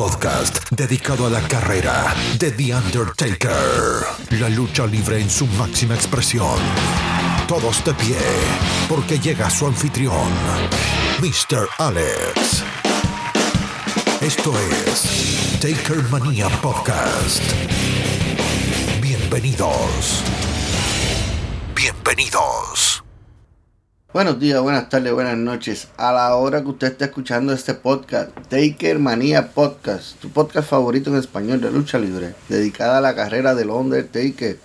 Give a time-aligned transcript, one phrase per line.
[0.00, 4.38] Podcast dedicado a la carrera de The Undertaker.
[4.40, 6.58] La lucha libre en su máxima expresión.
[7.46, 8.16] Todos de pie,
[8.88, 10.30] porque llega su anfitrión,
[11.20, 11.68] Mr.
[11.76, 12.64] Alex.
[14.22, 14.54] Esto
[14.86, 17.42] es Taker Mania Podcast.
[19.02, 20.22] Bienvenidos.
[21.74, 22.89] Bienvenidos.
[24.12, 25.86] Buenos días, buenas tardes, buenas noches.
[25.96, 31.10] A la hora que usted esté escuchando este podcast, Taker Manía Podcast, tu podcast favorito
[31.10, 34.58] en español de lucha libre, dedicada a la carrera del Undertaker.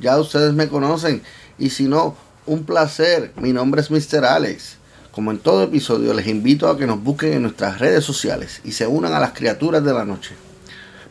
[0.00, 1.20] Ya ustedes me conocen
[1.58, 2.16] y si no,
[2.46, 3.34] un placer.
[3.36, 4.24] Mi nombre es Mr.
[4.24, 4.78] Alex.
[5.12, 8.72] Como en todo episodio, les invito a que nos busquen en nuestras redes sociales y
[8.72, 10.34] se unan a las criaturas de la noche.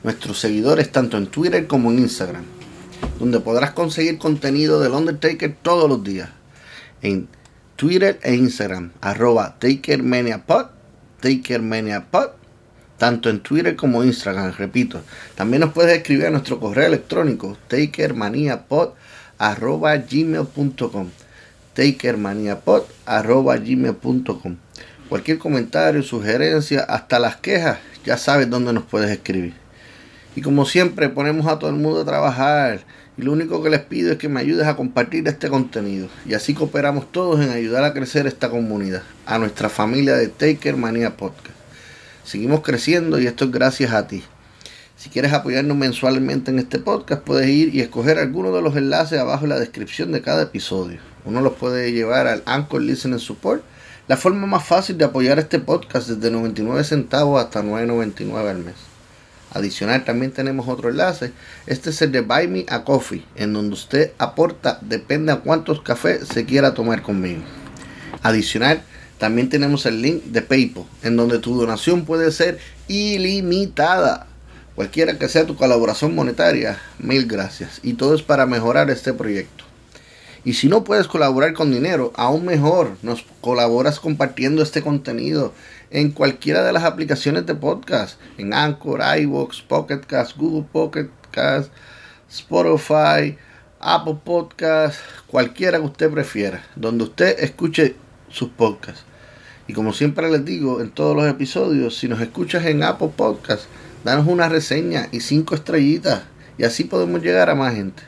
[0.01, 2.45] Nuestros seguidores tanto en Twitter como en Instagram,
[3.19, 6.29] donde podrás conseguir contenido del Undertaker todos los días.
[7.03, 7.27] En
[7.75, 10.67] Twitter e Instagram, arroba TakerManiaPod,
[11.19, 12.29] TakerManiaPod,
[12.97, 15.01] tanto en Twitter como Instagram, repito.
[15.35, 18.93] También nos puedes escribir a nuestro correo electrónico, takermaniapod,
[19.37, 21.09] arroba gmail.com,
[21.73, 24.55] takermaniapod, arroba gmail.com.
[25.09, 29.53] Cualquier comentario, sugerencia, hasta las quejas, ya sabes dónde nos puedes escribir.
[30.35, 32.81] Y como siempre, ponemos a todo el mundo a trabajar.
[33.17, 36.09] Y lo único que les pido es que me ayudes a compartir este contenido.
[36.25, 40.75] Y así cooperamos todos en ayudar a crecer esta comunidad, a nuestra familia de Taker
[40.75, 41.55] Manía Podcast.
[42.25, 44.23] Seguimos creciendo y esto es gracias a ti.
[44.97, 49.19] Si quieres apoyarnos mensualmente en este podcast, puedes ir y escoger alguno de los enlaces
[49.19, 50.99] abajo en la descripción de cada episodio.
[51.23, 53.63] Uno los puede llevar al Anchor Listening Support,
[54.07, 58.94] la forma más fácil de apoyar este podcast desde 99 centavos hasta 9.99 al mes.
[59.55, 61.31] Adicional también tenemos otro enlace.
[61.65, 65.81] Este es el de Buy Me a Coffee, en donde usted aporta, depende a cuántos
[65.81, 67.41] cafés se quiera tomar conmigo.
[68.21, 68.83] Adicional,
[69.17, 74.27] también tenemos el link de PayPal, en donde tu donación puede ser ilimitada.
[74.75, 77.79] Cualquiera que sea tu colaboración monetaria, mil gracias.
[77.81, 79.63] Y todo es para mejorar este proyecto.
[80.43, 85.53] Y si no puedes colaborar con dinero, aún mejor, nos colaboras compartiendo este contenido
[85.89, 91.71] en cualquiera de las aplicaciones de podcast, en Anchor, iVoox, Pocket Cast, Google Pocket Cast,
[92.29, 93.37] Spotify,
[93.79, 97.95] Apple Podcast, cualquiera que usted prefiera, donde usted escuche
[98.29, 99.03] sus podcasts.
[99.67, 103.65] Y como siempre les digo en todos los episodios, si nos escuchas en Apple Podcast,
[104.03, 106.23] danos una reseña y cinco estrellitas
[106.57, 108.03] y así podemos llegar a más gente.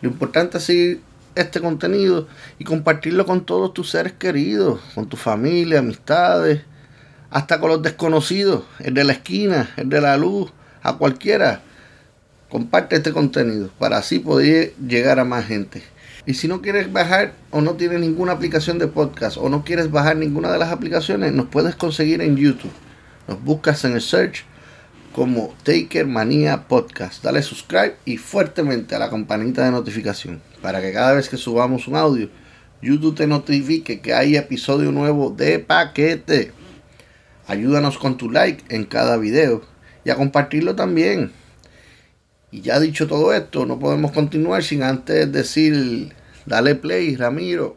[0.00, 1.00] Lo importante es seguir
[1.34, 2.26] este contenido
[2.58, 6.62] y compartirlo con todos tus seres queridos, con tu familia, amistades,
[7.30, 10.50] hasta con los desconocidos, el de la esquina, el de la luz,
[10.82, 11.62] a cualquiera.
[12.48, 15.82] Comparte este contenido para así poder llegar a más gente.
[16.26, 19.90] Y si no quieres bajar o no tienes ninguna aplicación de podcast o no quieres
[19.90, 22.72] bajar ninguna de las aplicaciones, nos puedes conseguir en YouTube.
[23.28, 24.44] Nos buscas en el search
[25.12, 27.22] como Taker Manía Podcast.
[27.22, 31.86] Dale subscribe y fuertemente a la campanita de notificación para que cada vez que subamos
[31.86, 32.28] un audio,
[32.82, 36.52] YouTube te notifique que hay episodio nuevo de paquete.
[37.48, 39.62] Ayúdanos con tu like en cada video
[40.04, 41.32] y a compartirlo también.
[42.50, 46.12] Y ya dicho todo esto, no podemos continuar sin antes decir,
[46.44, 47.76] dale play, Ramiro.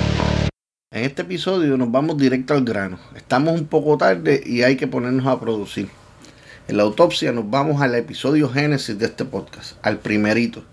[0.93, 2.99] En este episodio nos vamos directo al grano.
[3.15, 5.87] Estamos un poco tarde y hay que ponernos a producir.
[6.67, 10.65] En la autopsia nos vamos al episodio génesis de este podcast, al primerito.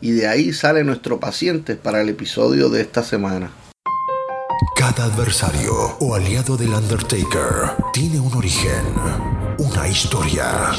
[0.00, 3.50] Y de ahí sale nuestro paciente para el episodio de esta semana.
[4.74, 8.86] Cada adversario o aliado del Undertaker tiene un origen,
[9.70, 10.72] una historia.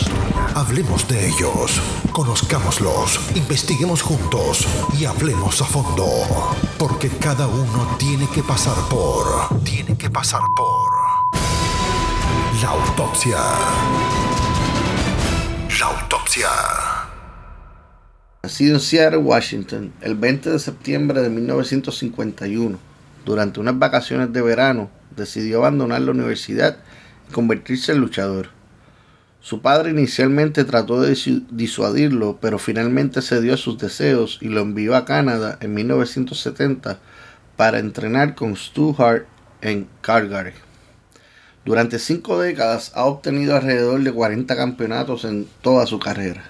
[0.56, 1.82] Hablemos de ellos,
[2.12, 4.68] conozcámoslos, investiguemos juntos
[5.00, 6.06] y hablemos a fondo.
[6.78, 9.64] Porque cada uno tiene que pasar por...
[9.64, 10.92] Tiene que pasar por...
[12.62, 13.38] La autopsia.
[15.80, 16.50] La autopsia.
[18.44, 22.78] Nacido en Seattle, Washington, el 20 de septiembre de 1951,
[23.26, 26.78] durante unas vacaciones de verano, decidió abandonar la universidad
[27.30, 28.59] y convertirse en luchador.
[29.42, 31.18] Su padre inicialmente trató de
[31.50, 37.00] disuadirlo, pero finalmente cedió a sus deseos y lo envió a Canadá en 1970
[37.56, 39.26] para entrenar con Stu Hart
[39.62, 40.54] en Calgary.
[41.66, 46.44] Durante cinco décadas ha obtenido alrededor de 40 campeonatos en toda su carrera.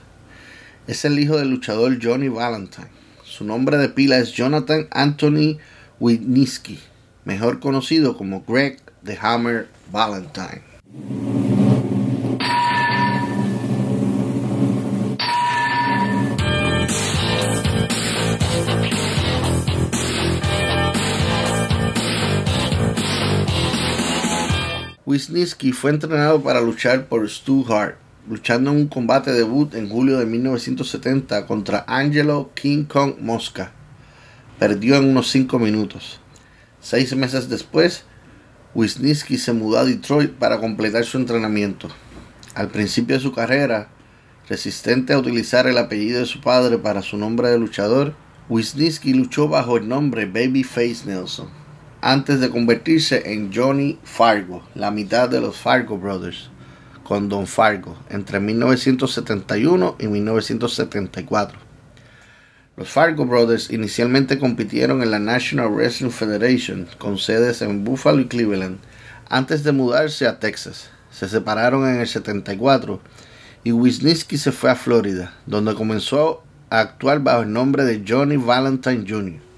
[0.88, 2.88] Es el hijo del luchador Johnny Valentine.
[3.24, 5.58] Su nombre de pila es Jonathan Anthony
[6.00, 6.80] Wisniewski,
[7.26, 11.59] mejor conocido como Greg the Hammer Valentine.
[25.10, 27.96] Wisniewski fue entrenado para luchar por Stu Hart,
[28.30, 33.72] luchando en un combate debut en julio de 1970 contra Angelo King Kong Mosca.
[34.60, 36.20] Perdió en unos 5 minutos.
[36.80, 38.04] Seis meses después,
[38.76, 41.88] Wisniewski se mudó a Detroit para completar su entrenamiento.
[42.54, 43.90] Al principio de su carrera,
[44.48, 48.14] resistente a utilizar el apellido de su padre para su nombre de luchador,
[48.48, 51.59] Wisniewski luchó bajo el nombre Babyface Nelson
[52.02, 56.50] antes de convertirse en Johnny Fargo, la mitad de los Fargo Brothers,
[57.04, 61.60] con Don Fargo, entre 1971 y 1974.
[62.78, 68.28] Los Fargo Brothers inicialmente compitieron en la National Wrestling Federation, con sedes en Buffalo y
[68.28, 68.78] Cleveland,
[69.28, 70.90] antes de mudarse a Texas.
[71.12, 73.02] Se separaron en el 74
[73.66, 78.38] y Wisniewski se fue a Florida, donde comenzó a actuar bajo el nombre de Johnny
[78.38, 79.49] Valentine Jr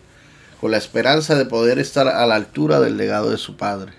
[0.62, 3.94] con la esperanza de poder estar a la altura del legado de su padre.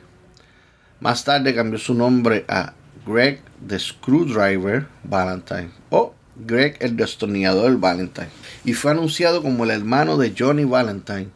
[1.00, 2.74] Más tarde cambió su nombre a
[3.04, 8.28] Greg the Screwdriver Valentine o Greg el destornillador Valentine
[8.64, 11.30] y fue anunciado como el hermano de Johnny Valentine,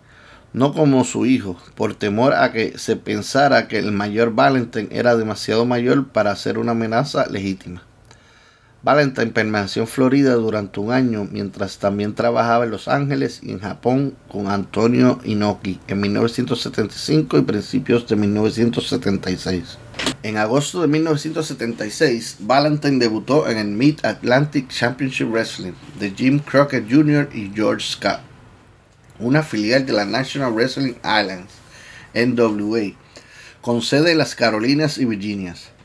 [0.52, 5.16] no como su hijo, por temor a que se pensara que el mayor Valentine era
[5.16, 7.82] demasiado mayor para ser una amenaza legítima.
[8.86, 13.58] Valentine permaneció en Florida durante un año mientras también trabajaba en Los Ángeles y en
[13.58, 19.78] Japón con Antonio Inoki en 1975 y principios de 1976.
[20.22, 26.88] En agosto de 1976, Valentine debutó en el Mid Atlantic Championship Wrestling de Jim Crockett
[26.88, 27.28] Jr.
[27.34, 28.20] y George Scott,
[29.18, 31.52] una filial de la National Wrestling Islands,
[32.14, 32.92] NWA,
[33.60, 35.75] con sede en las Carolinas y Virginias.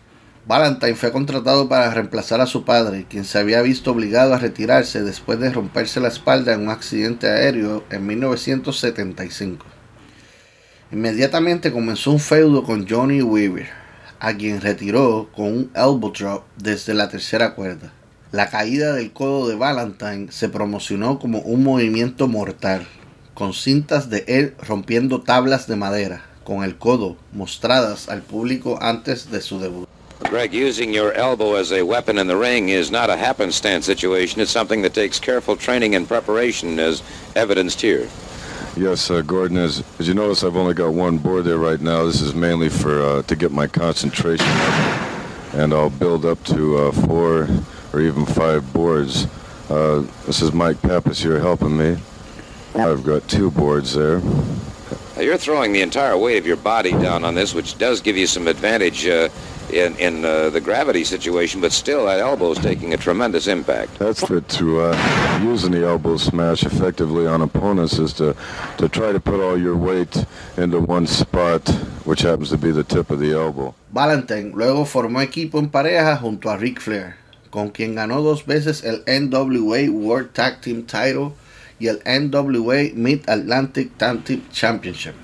[0.47, 5.03] Valentine fue contratado para reemplazar a su padre, quien se había visto obligado a retirarse
[5.03, 9.65] después de romperse la espalda en un accidente aéreo en 1975.
[10.91, 13.69] Inmediatamente comenzó un feudo con Johnny Weaver,
[14.19, 17.93] a quien retiró con un elbow drop desde la tercera cuerda.
[18.31, 22.87] La caída del codo de Valentine se promocionó como un movimiento mortal,
[23.35, 29.31] con cintas de él rompiendo tablas de madera con el codo mostradas al público antes
[29.31, 29.87] de su debut.
[30.23, 34.39] Greg, using your elbow as a weapon in the ring is not a happenstance situation.
[34.39, 37.03] It's something that takes careful training and preparation, as
[37.35, 38.07] evidenced here.
[38.77, 39.57] Yes, uh, Gordon.
[39.57, 42.05] As, as you notice, I've only got one board there right now.
[42.05, 46.77] This is mainly for uh, to get my concentration up, and I'll build up to
[46.77, 47.49] uh, four
[47.91, 49.27] or even five boards.
[49.69, 51.97] Uh, this is Mike Pappas here helping me.
[52.75, 54.21] I've got two boards there.
[55.21, 58.25] You're throwing the entire weight of your body down on this, which does give you
[58.25, 59.29] some advantage uh,
[59.71, 63.99] in, in uh, the gravity situation, but still that elbow is taking a tremendous impact.
[63.99, 64.49] That's it.
[64.49, 68.35] To uh, using the elbow smash effectively on opponents is to,
[68.79, 70.25] to try to put all your weight
[70.57, 71.69] into one spot,
[72.03, 73.75] which happens to be the tip of the elbow.
[73.93, 77.15] Valentine luego formó equipo en pareja junto a Ric Flair,
[77.51, 81.33] con quien ganó dos veces el NWA World Tag Team Title
[81.81, 85.15] y el NWA Mid-Atlantic Tag Team Championship.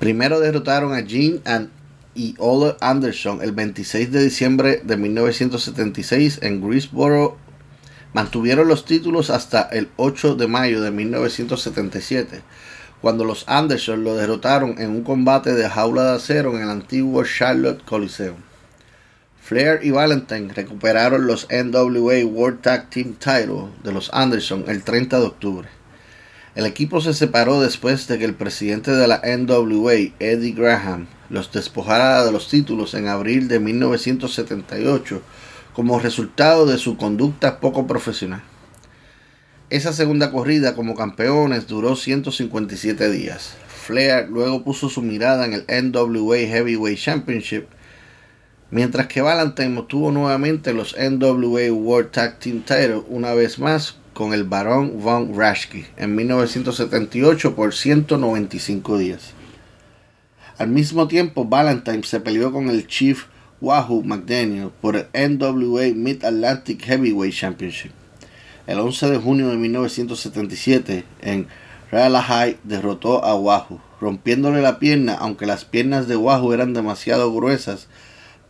[0.00, 1.70] Primero derrotaron a Gene and
[2.16, 7.36] y Ole Anderson el 26 de diciembre de 1976 en Greensboro.
[8.14, 12.42] Mantuvieron los títulos hasta el 8 de mayo de 1977,
[13.02, 17.22] cuando los Anderson lo derrotaron en un combate de jaula de acero en el antiguo
[17.24, 18.36] Charlotte Coliseum.
[19.42, 25.20] Flair y Valentine recuperaron los NWA World Tag Team Title de los Anderson el 30
[25.20, 25.75] de octubre.
[26.56, 31.52] El equipo se separó después de que el presidente de la NWA, Eddie Graham, los
[31.52, 35.20] despojara de los títulos en abril de 1978
[35.74, 38.40] como resultado de su conducta poco profesional.
[39.68, 43.52] Esa segunda corrida como campeones duró 157 días.
[43.68, 47.66] Flair luego puso su mirada en el NWA Heavyweight Championship,
[48.70, 54.32] mientras que Valentine obtuvo nuevamente los NWA World Tag Team Title una vez más con
[54.32, 59.34] el Barón Von Raschke en 1978 por 195 días.
[60.56, 63.24] Al mismo tiempo, Valentine se peleó con el Chief
[63.60, 67.92] Wahoo McDaniel por el NWA Mid Atlantic Heavyweight Championship.
[68.66, 71.46] El 11 de junio de 1977, en
[71.92, 77.88] Raleigh derrotó a Wahoo, rompiéndole la pierna, aunque las piernas de Wahoo eran demasiado gruesas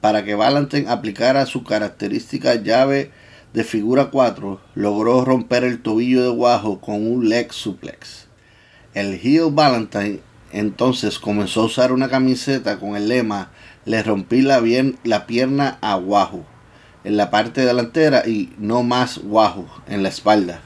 [0.00, 3.10] para que Valentine aplicara su característica llave
[3.56, 8.26] de figura 4, logró romper el tobillo de Wahoo con un leg suplex.
[8.92, 10.20] El heel Valentine
[10.52, 13.48] entonces comenzó a usar una camiseta con el lema
[13.86, 16.44] Le rompí la, bien, la pierna a Wahoo
[17.02, 20.60] en la parte delantera y no más Wahoo en la espalda.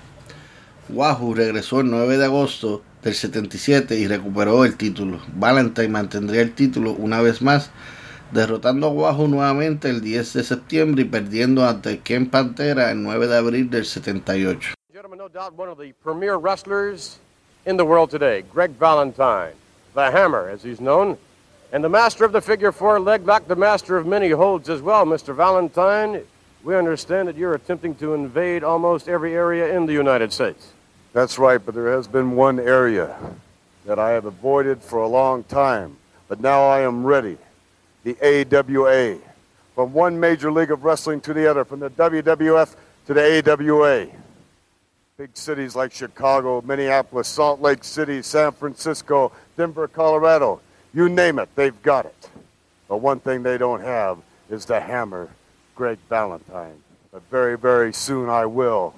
[0.89, 5.21] Wahoo regresó el 9 de agosto del 77 y recuperó el título.
[5.37, 7.71] Valentine mantendría el título una vez más,
[8.33, 13.27] derrotando a Wahoo nuevamente el 10 de septiembre y perdiendo ante Ken Pantera el 9
[13.27, 14.75] de abril del 78.
[18.53, 19.61] Greg Valentine.
[19.95, 21.19] the Hammer, as he's known,
[21.73, 24.83] and the master of the figure four leg lock, the master of many holds as
[24.83, 25.05] well.
[25.05, 25.35] Mr.
[25.35, 26.25] Valentine,
[26.65, 30.73] we understand that you're attempting to invade almost every area in the United States.
[31.13, 33.17] That's right, but there has been one area
[33.85, 35.97] that I have avoided for a long time,
[36.29, 37.39] but now I am ready.
[38.05, 39.19] The AWA.
[39.75, 42.75] From one major league of wrestling to the other, from the WWF
[43.07, 44.09] to the AWA
[45.21, 50.63] big cities like Chicago, Minneapolis, Salt Lake City, San Francisco, Denver, Colorado.
[50.95, 52.31] You name it, they've got it.
[52.89, 54.17] But one thing they don't have
[54.49, 55.29] is the hammer,
[55.75, 56.83] Greg Valentine.
[57.13, 58.95] But very, very soon I will.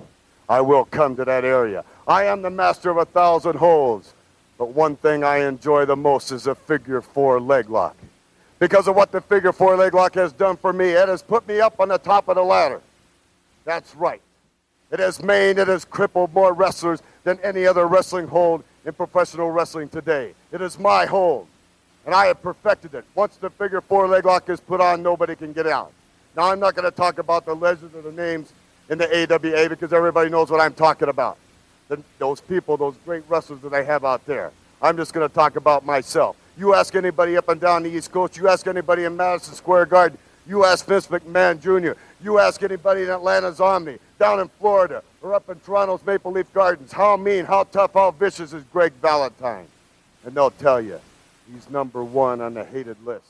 [0.49, 1.85] I will come to that area.
[2.07, 4.15] I am the master of a thousand holds.
[4.59, 7.97] But one thing I enjoy the most is a figure four leg lock.
[8.63, 11.49] Because of what the figure four leg lock has done for me, it has put
[11.49, 12.81] me up on the top of the ladder.
[13.65, 14.23] That's right.
[14.93, 19.51] It has maimed, it has crippled more wrestlers than any other wrestling hold in professional
[19.51, 20.33] wrestling today.
[20.53, 21.49] It is my hold,
[22.07, 23.05] and I have perfected it.
[23.17, 25.91] Once the figure four leg lock is put on, nobody can get out.
[26.37, 28.53] Now, I'm not going to talk about the legends or the names
[28.89, 31.37] in the AWA because everybody knows what I'm talking about.
[31.89, 34.53] The, those people, those great wrestlers that I have out there.
[34.81, 36.37] I'm just going to talk about myself.
[36.59, 39.87] You ask anybody up and down the East Coast, you ask anybody in Madison Square
[39.87, 45.03] Garden, you ask Vince McMahon Jr., you ask anybody in Atlanta's Omni, down in Florida,
[45.23, 48.93] or up in Toronto's Maple Leaf Gardens, how mean, how tough, how vicious is Greg
[49.01, 49.67] Valentine?
[50.25, 51.01] And they'll tell you
[51.53, 53.25] he's number one on the hated list.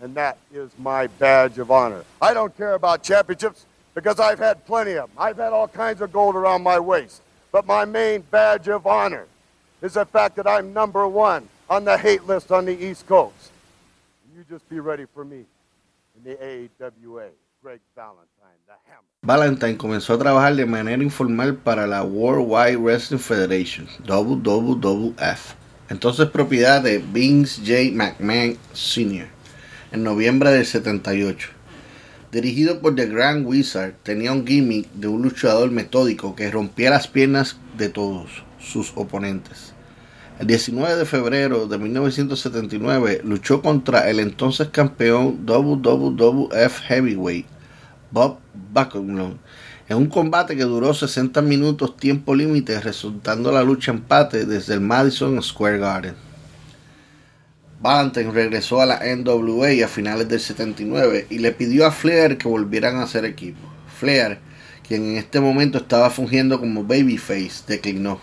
[0.00, 2.04] And that is my badge of honor.
[2.20, 5.16] I don't care about championships because I've had plenty of them.
[5.16, 7.22] I've had all kinds of gold around my waist.
[7.52, 9.26] But my main badge of honor
[9.80, 13.52] is the fact that I'm number one on the hate list on the East Coast.
[14.34, 15.44] You just be ready for me
[16.16, 17.30] in the AWA.
[17.62, 18.44] Greg Valentine.
[19.22, 25.54] Valentine comenzó a trabajar de manera informal para la World Wide Wrestling Federation, WWF,
[25.88, 27.94] entonces propiedad de Vince J.
[27.94, 29.28] McMahon Sr.,
[29.92, 31.48] en noviembre del 78.
[32.32, 37.08] Dirigido por The Grand Wizard, tenía un gimmick de un luchador metódico que rompía las
[37.08, 39.73] piernas de todos sus oponentes.
[40.38, 47.46] El 19 de febrero de 1979 luchó contra el entonces campeón WWF Heavyweight
[48.10, 48.38] Bob
[48.72, 49.38] Backlund
[49.88, 54.80] en un combate que duró 60 minutos tiempo límite, resultando la lucha empate desde el
[54.80, 56.14] Madison Square Garden.
[57.80, 62.48] Valentine regresó a la NWA a finales del 79 y le pidió a Flair que
[62.48, 63.60] volvieran a ser equipo.
[63.98, 64.38] Flair,
[64.88, 68.20] quien en este momento estaba fungiendo como babyface, declinó.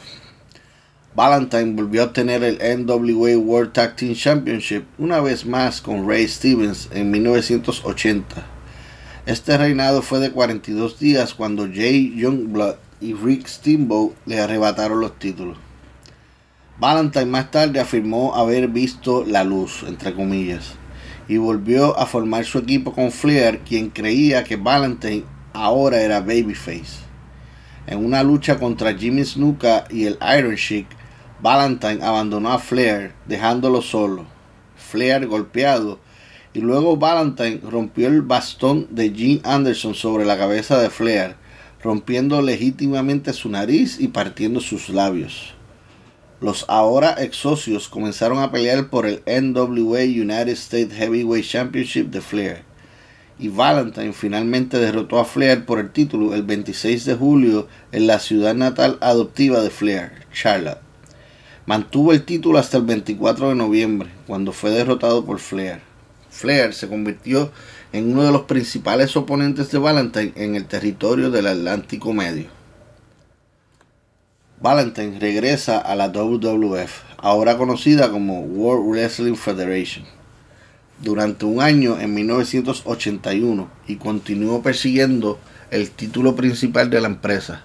[1.15, 6.27] Valentine volvió a obtener el NWA World Tag Team Championship una vez más con Ray
[6.27, 8.61] Stevens en 1980
[9.27, 15.19] este reinado fue de 42 días cuando Jay Youngblood y Rick Steamboat le arrebataron los
[15.19, 15.57] títulos.
[16.79, 20.73] Valentine más tarde afirmó haber visto la luz, entre comillas,
[21.27, 27.03] y volvió a formar su equipo con Flair, quien creía que Valentine ahora era Babyface.
[27.85, 30.87] En una lucha contra Jimmy Snuka y el Iron Sheik,
[31.41, 34.25] Valentine abandonó a Flair, dejándolo solo.
[34.75, 35.99] Flair, golpeado,
[36.53, 41.35] y luego Valentine rompió el bastón de Jim Anderson sobre la cabeza de Flair,
[41.81, 45.55] rompiendo legítimamente su nariz y partiendo sus labios.
[46.41, 52.21] Los ahora ex socios comenzaron a pelear por el NWA United States Heavyweight Championship de
[52.21, 52.63] Flair,
[53.39, 58.19] y Valentine finalmente derrotó a Flair por el título el 26 de julio en la
[58.19, 60.90] ciudad natal adoptiva de Flair, Charlotte.
[61.65, 65.81] Mantuvo el título hasta el 24 de noviembre, cuando fue derrotado por Flair.
[66.29, 67.51] Flair se convirtió
[67.93, 72.47] en uno de los principales oponentes de Valentine en el territorio del Atlántico Medio.
[74.59, 80.05] Valentine regresa a la WWF, ahora conocida como World Wrestling Federation
[81.01, 85.39] durante un año en 1981 y continuó persiguiendo
[85.71, 87.63] el título principal de la empresa.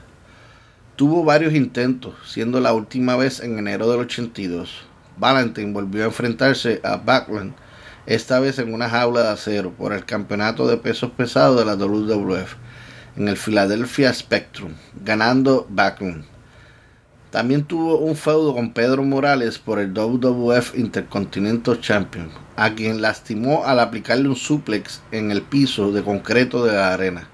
[0.96, 4.82] Tuvo varios intentos, siendo la última vez en enero del 82.
[5.18, 7.52] Valentine volvió a enfrentarse a Backlund,
[8.06, 11.74] esta vez en una jaula de acero, por el campeonato de pesos pesados de la
[11.74, 12.54] WWF,
[13.18, 14.72] en el Philadelphia Spectrum,
[15.04, 16.24] ganando Backlund.
[17.30, 23.66] También tuvo un feudo con Pedro Morales por el WWF Intercontinental Champion, a quien lastimó
[23.66, 27.28] al aplicarle un suplex en el piso de concreto de la arena.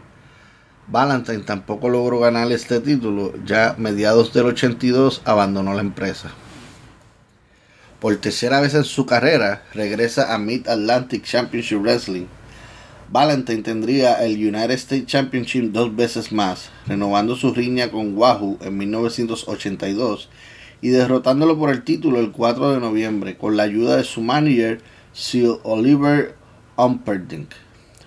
[0.89, 6.33] Valentine tampoco logró ganar este título, ya mediados del 82 abandonó la empresa.
[8.01, 12.27] Por tercera vez en su carrera, regresa a Mid Atlantic Championship Wrestling.
[13.11, 18.77] Valentine tendría el United States Championship dos veces más, renovando su riña con Wahoo en
[18.77, 20.29] 1982
[20.81, 24.81] y derrotándolo por el título el 4 de noviembre con la ayuda de su manager
[25.13, 26.35] Sir Oliver
[26.77, 27.51] Humperdinck.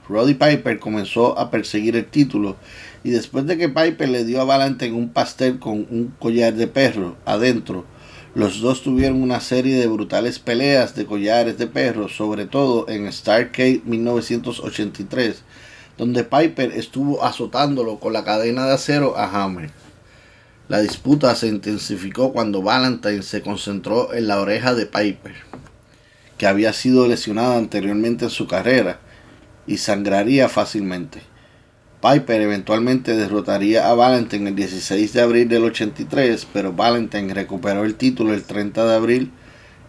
[0.08, 2.56] Roddy Piper comenzó a perseguir el título
[3.04, 6.68] y después de que Piper le dio a Valentine un pastel con un collar de
[6.68, 7.86] perro adentro,
[8.36, 13.12] los dos tuvieron una serie de brutales peleas de collares de perro, sobre todo en
[13.12, 15.42] Starcade 1983,
[15.98, 19.72] donde Piper estuvo azotándolo con la cadena de acero a Hammer.
[20.68, 25.36] La disputa se intensificó cuando Valentine se concentró en la oreja de Piper
[26.38, 29.00] que había sido lesionada anteriormente en su carrera
[29.68, 31.22] y sangraría fácilmente.
[32.02, 37.96] Piper eventualmente derrotaría a Valentine el 16 de abril del 83, pero Valentine recuperó el
[37.96, 39.32] título el 30 de abril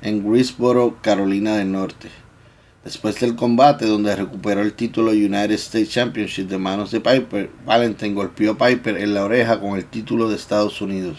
[0.00, 2.09] en Greensboro, Carolina del Norte.
[2.85, 8.15] Después del combate donde recuperó el título United States Championship de manos de Piper, Valentine
[8.15, 11.19] golpeó a Piper en la oreja con el título de Estados Unidos.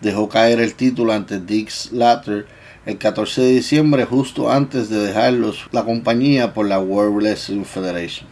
[0.00, 2.46] Dejó caer el título ante Dix Latter
[2.86, 8.28] el 14 de diciembre, justo antes de dejarlos la compañía por la World Wrestling Federation.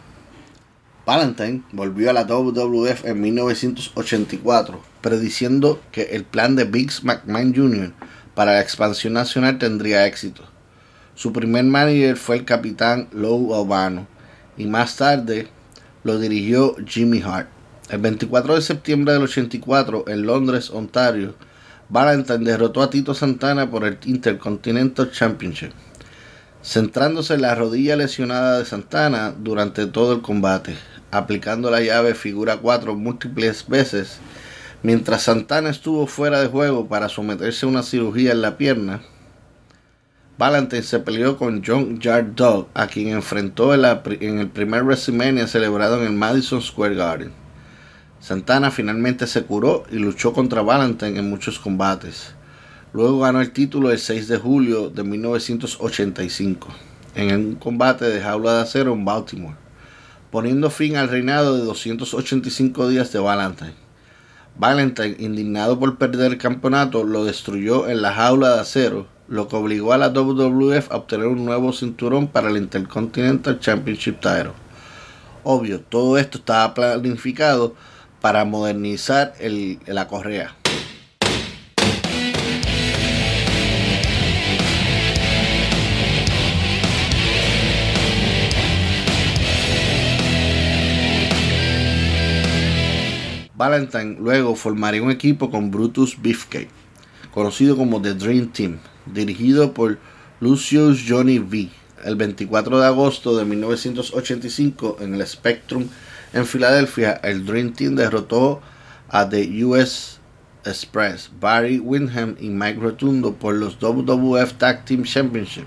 [1.05, 7.91] Valentine volvió a la WWF en 1984, prediciendo que el plan de Biggs McMahon Jr.
[8.33, 10.43] para la expansión nacional tendría éxito.
[11.15, 14.07] Su primer manager fue el capitán Lou Albano
[14.57, 15.49] y más tarde
[16.05, 17.49] lo dirigió Jimmy Hart.
[17.89, 21.35] El 24 de septiembre del 84 en Londres, Ontario,
[21.89, 25.71] Valentine derrotó a Tito Santana por el Intercontinental Championship,
[26.63, 30.75] centrándose en la rodilla lesionada de Santana durante todo el combate,
[31.11, 34.17] aplicando la llave figura 4 múltiples veces,
[34.81, 39.01] mientras Santana estuvo fuera de juego para someterse a una cirugía en la pierna.
[40.39, 46.03] Valentine se peleó con John Yard Dog, a quien enfrentó en, el primer WrestleMania celebrado
[46.03, 47.44] en Madison Square Garden.
[48.25, 52.33] Santana finalmente se curó y luchó contra Valentine en muchos combates.
[52.91, 56.69] Luego ganó el título el 6 de julio de 1985
[57.13, 59.53] en un combate de jaula de acero en Baltimore,
[60.31, 63.75] poniendo fin al reinado de 285 días de Valentine.
[64.57, 69.55] Valentine, indignado por perder el campeonato, lo destruyó en la jaula de acero, lo que
[69.55, 74.53] obligó a la WWF a obtener un nuevo cinturón para el Intercontinental Championship Title.
[75.43, 77.75] Obvio, todo esto estaba planificado
[78.25, 79.35] para modernizar
[79.85, 80.55] la correa.
[93.53, 96.69] Valentine luego formaría un equipo con Brutus Beefcake,
[97.31, 99.99] conocido como The Dream Team, dirigido por
[100.39, 101.69] Lucius Johnny V,
[102.03, 105.87] el 24 de agosto de 1985 en el Spectrum
[106.35, 108.61] en Filadelfia, el Dream Team derrotó
[109.07, 110.19] a The US
[110.65, 115.63] Express, Barry Windham y Mike Rotundo por los WWF Tag Team Championship.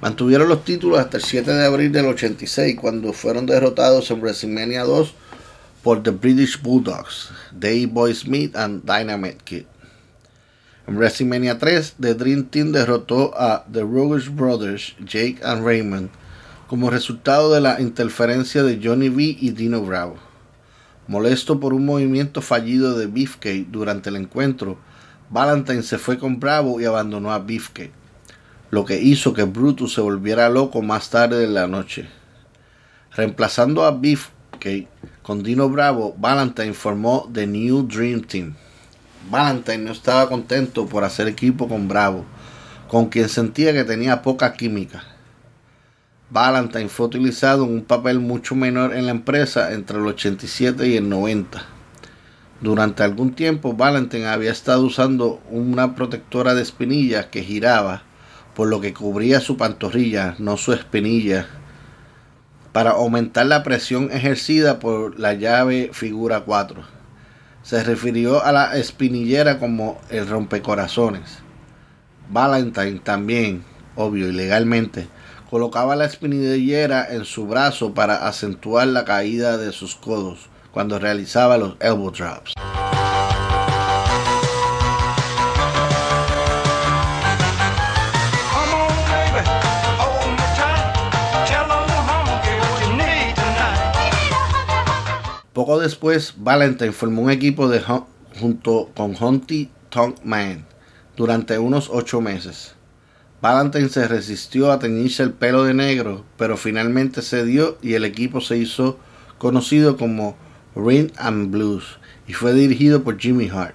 [0.00, 4.84] Mantuvieron los títulos hasta el 7 de abril del 86 cuando fueron derrotados en WrestleMania
[4.84, 5.14] 2
[5.82, 9.64] por The British Bulldogs, Dave Boy Smith y Dynamite Kid.
[10.86, 16.08] En WrestleMania 3, The Dream Team derrotó a The Ruggers Brothers, Jake and Raymond
[16.74, 20.16] como resultado de la interferencia de Johnny B y Dino Bravo.
[21.06, 24.76] Molesto por un movimiento fallido de Beefcake durante el encuentro,
[25.30, 27.92] Valentine se fue con Bravo y abandonó a Beefcake,
[28.72, 32.08] lo que hizo que Brutus se volviera loco más tarde en la noche.
[33.12, 34.88] Reemplazando a Beefcake
[35.22, 38.56] con Dino Bravo, Valentine formó The New Dream Team.
[39.30, 42.24] Valentine no estaba contento por hacer equipo con Bravo,
[42.88, 45.13] con quien sentía que tenía poca química.
[46.34, 50.96] Valentine fue utilizado en un papel mucho menor en la empresa entre el 87 y
[50.96, 51.64] el 90.
[52.60, 58.02] Durante algún tiempo, Valentine había estado usando una protectora de espinillas que giraba,
[58.56, 61.46] por lo que cubría su pantorrilla, no su espinilla,
[62.72, 66.82] para aumentar la presión ejercida por la llave figura 4.
[67.62, 71.38] Se refirió a la espinillera como el rompecorazones.
[72.28, 73.62] Valentine también,
[73.94, 75.06] obvio, ilegalmente,
[75.54, 81.56] colocaba la espinillera en su brazo para acentuar la caída de sus codos cuando realizaba
[81.56, 82.54] los elbow drops.
[95.52, 97.80] Poco después, Valentine formó un equipo de
[98.40, 100.66] junto con Hunty Tonk Man
[101.16, 102.73] durante unos ocho meses.
[103.44, 108.40] Valentine se resistió a teñirse el pelo de negro, pero finalmente cedió y el equipo
[108.40, 108.98] se hizo
[109.36, 110.34] conocido como
[110.74, 113.74] Reed and Blues y fue dirigido por Jimmy Hart.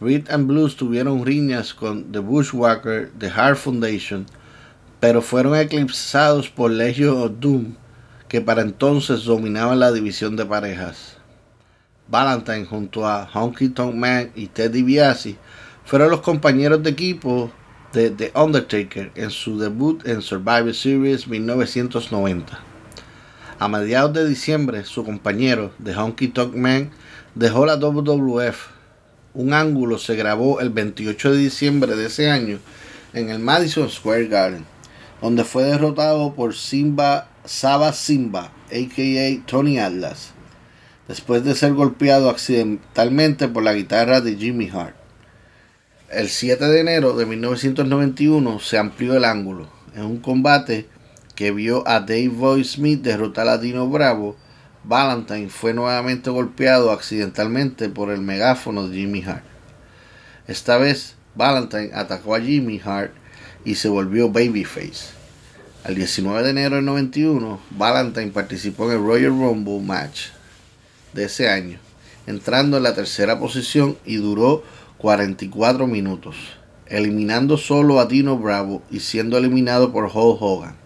[0.00, 4.26] Reed and Blues tuvieron riñas con The Bushwhacker, The Hart Foundation,
[4.98, 7.76] pero fueron eclipsados por Legion of Doom
[8.26, 11.18] que para entonces dominaban la división de parejas.
[12.08, 15.36] Valentine junto a Honky Tonk Man y Ted DiBiase
[15.84, 17.52] fueron los compañeros de equipo
[17.94, 22.60] de The Undertaker en su debut en Survivor Series 1990.
[23.60, 26.90] A mediados de diciembre, su compañero, The Honky Tonk Man,
[27.36, 28.66] dejó la WWF.
[29.34, 32.58] Un ángulo se grabó el 28 de diciembre de ese año
[33.12, 34.64] en el Madison Square Garden,
[35.22, 39.46] donde fue derrotado por Simba Saba Simba, a.k.a.
[39.46, 40.32] Tony Atlas,
[41.06, 45.03] después de ser golpeado accidentalmente por la guitarra de Jimmy Hart.
[46.14, 50.86] El 7 de enero de 1991 se amplió el ángulo en un combate
[51.34, 54.36] que vio a Dave Boy Smith derrotar a Dino Bravo.
[54.84, 59.42] Valentine fue nuevamente golpeado accidentalmente por el megáfono de Jimmy Hart.
[60.46, 63.10] Esta vez Valentine atacó a Jimmy Hart
[63.64, 65.08] y se volvió babyface.
[65.84, 70.26] El 19 de enero del 91, Valentine participó en el Royal Rumble match
[71.12, 71.80] de ese año,
[72.28, 74.62] entrando en la tercera posición y duró
[75.04, 76.34] 44 minutos,
[76.86, 80.76] eliminando solo a Dino Bravo y siendo eliminado por Hulk Hogan.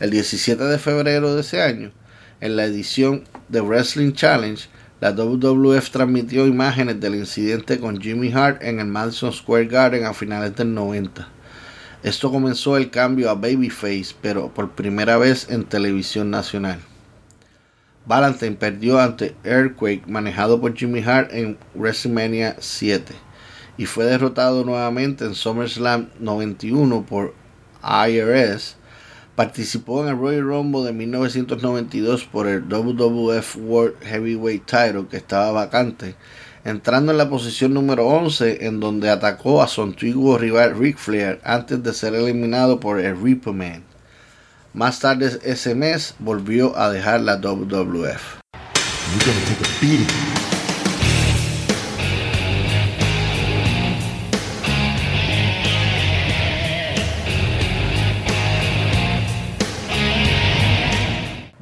[0.00, 1.92] El 17 de febrero de ese año,
[2.40, 4.66] en la edición de Wrestling Challenge,
[5.02, 10.14] la WWF transmitió imágenes del incidente con Jimmy Hart en el Madison Square Garden a
[10.14, 11.28] finales del 90.
[12.02, 16.78] Esto comenzó el cambio a Babyface, pero por primera vez en televisión nacional.
[18.06, 23.23] Valentine perdió ante Earthquake manejado por Jimmy Hart en WrestleMania 7
[23.76, 27.34] y fue derrotado nuevamente en SummerSlam 91 por
[27.82, 28.76] IRS.
[29.36, 35.50] Participó en el Royal Rumble de 1992 por el WWF World Heavyweight Title que estaba
[35.50, 36.14] vacante
[36.64, 41.40] entrando en la posición número 11 en donde atacó a su antiguo rival Ric Flair
[41.44, 43.84] antes de ser eliminado por el Reaper Man.
[44.72, 48.40] Más tarde ese mes volvió a dejar la WWF.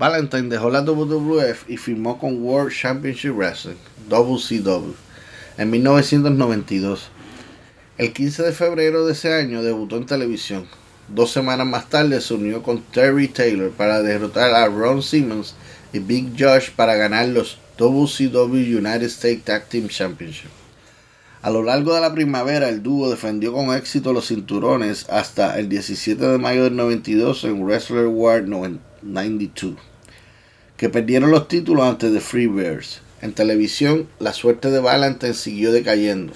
[0.02, 3.76] Valentine dejó la WWF y firmó con World Championship Wrestling,
[4.08, 4.94] WCW,
[5.58, 7.08] en 1992.
[7.98, 10.66] El 15 de febrero de ese año debutó en televisión.
[11.06, 15.54] Dos semanas más tarde se unió con Terry Taylor para derrotar a Ron Simmons
[15.92, 20.50] y Big Josh para ganar los WCW United States Tag Team Championship.
[21.42, 25.68] A lo largo de la primavera, el dúo defendió con éxito los cinturones hasta el
[25.68, 29.91] 17 de mayo del 92 en Wrestler War 92
[30.82, 33.02] que perdieron los títulos ante The Freebirds.
[33.20, 36.32] En televisión, la suerte de Valentine siguió decayendo.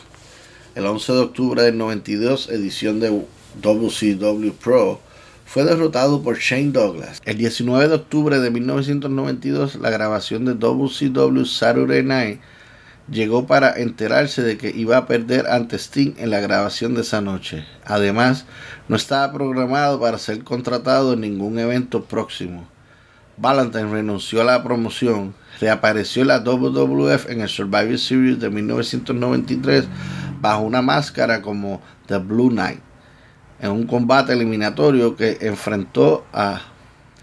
[0.76, 3.24] El 11 de octubre del 92, edición de
[3.60, 5.00] WCW Pro,
[5.46, 7.20] fue derrotado por Shane Douglas.
[7.24, 12.38] El 19 de octubre de 1992, la grabación de WCW Saturday Night
[13.10, 17.20] llegó para enterarse de que iba a perder ante Sting en la grabación de esa
[17.20, 17.64] noche.
[17.84, 18.44] Además,
[18.86, 22.75] no estaba programado para ser contratado en ningún evento próximo.
[23.38, 29.86] Valentine renunció a la promoción, reapareció en la WWF en el Survivor Series de 1993
[30.40, 32.80] bajo una máscara como The Blue Knight,
[33.60, 36.60] en un combate eliminatorio que enfrentó a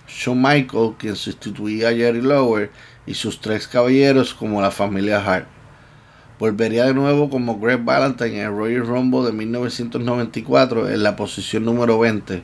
[0.07, 2.71] Shawn Michaels, quien sustituía a Jerry Lawler,
[3.05, 5.47] y sus tres caballeros como la familia Hart.
[6.39, 11.63] Volvería de nuevo como Greg Valentine en el Royal Rumble de 1994 en la posición
[11.63, 12.43] número 20,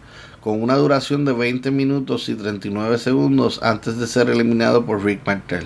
[0.50, 5.22] con una duración de 20 minutos y 39 segundos antes de ser eliminado por Rick
[5.24, 5.64] Martel.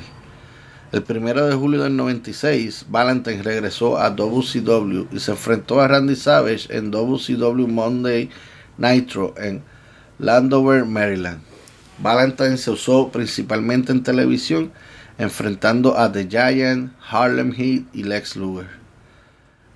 [0.91, 6.17] El 1 de julio del 96, Valentine regresó a WCW y se enfrentó a Randy
[6.17, 8.29] Savage en WCW Monday
[8.77, 9.63] Nitro en
[10.19, 11.39] Landover, Maryland.
[11.99, 14.73] Valentine se usó principalmente en televisión,
[15.17, 18.67] enfrentando a The Giant, Harlem Heat y Lex Luger.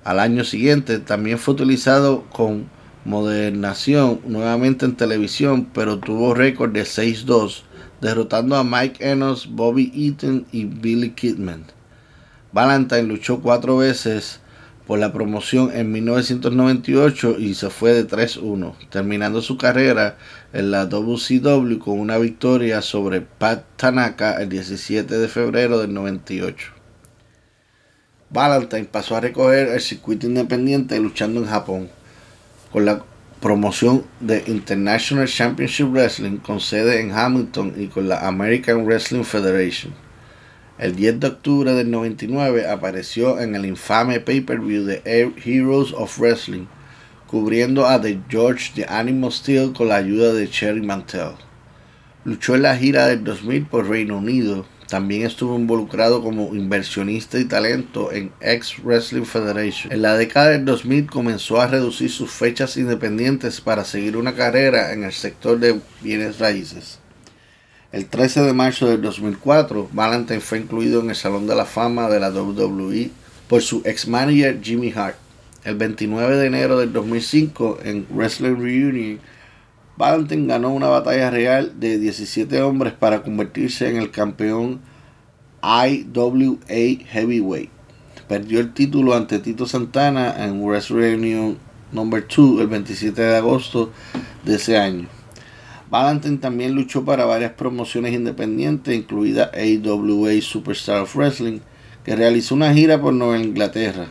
[0.04, 2.76] Al año siguiente también fue utilizado con
[3.08, 7.64] modernación nuevamente en televisión, pero tuvo récord de 6-2,
[8.02, 11.64] derrotando a Mike Enos, Bobby Eaton y Billy Kidman.
[12.52, 14.42] Valentine luchó cuatro veces
[14.86, 20.18] por la promoción en 1998 y se fue de 3-1, terminando su carrera
[20.52, 26.74] en la WCW con una victoria sobre Pat Tanaka el 17 de febrero del 98.
[28.30, 31.90] Valentine pasó a recoger el circuito independiente luchando en Japón,
[32.72, 33.04] con la
[33.42, 39.94] promoción de International Championship Wrestling con sede en Hamilton y con la American Wrestling Federation.
[40.78, 45.02] El 10 de octubre del 99 apareció en el infame pay-per-view de
[45.44, 46.66] Heroes of Wrestling,
[47.26, 51.32] cubriendo a The George the Animal Steel con la ayuda de Cherry Mantel.
[52.26, 54.66] Luchó en la gira del 2000 por Reino Unido.
[54.88, 59.92] También estuvo involucrado como inversionista y talento en X Wrestling Federation.
[59.92, 64.94] En la década del 2000 comenzó a reducir sus fechas independientes para seguir una carrera
[64.94, 67.00] en el sector de bienes raíces.
[67.92, 72.10] El 13 de marzo del 2004, Valentine fue incluido en el Salón de la Fama
[72.10, 73.10] de la WWE
[73.50, 75.18] por su ex-manager Jimmy Hart.
[75.66, 79.20] El 29 de enero del 2005, en Wrestling Reunion,
[79.98, 84.80] Valentine ganó una batalla real de 17 hombres para convertirse en el campeón
[85.64, 86.60] IWA
[87.10, 87.72] Heavyweight.
[88.28, 91.58] Perdió el título ante Tito Santana en Reunion
[91.92, 92.06] No.
[92.06, 93.92] 2 el 27 de agosto
[94.46, 95.08] de ese año.
[95.90, 101.62] Valentine también luchó para varias promociones independientes, incluida AWA Superstar of Wrestling,
[102.04, 104.08] que realizó una gira por Nueva Inglaterra.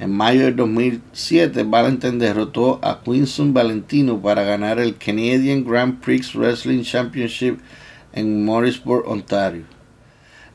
[0.00, 6.34] En mayo del 2007, Valentine derrotó a Quinson Valentino para ganar el Canadian Grand Prix
[6.34, 7.58] Wrestling Championship
[8.14, 9.64] en Morrisburg, Ontario.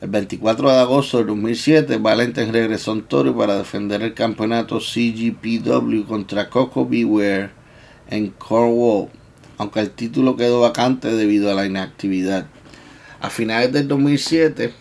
[0.00, 6.02] El 24 de agosto del 2007, Valentine regresó a Ontario para defender el campeonato CGPW
[6.08, 7.50] contra Coco Beware
[8.10, 9.08] en Cornwall
[9.58, 12.46] aunque el título quedó vacante debido a la inactividad.
[13.20, 14.72] A finales del 2007,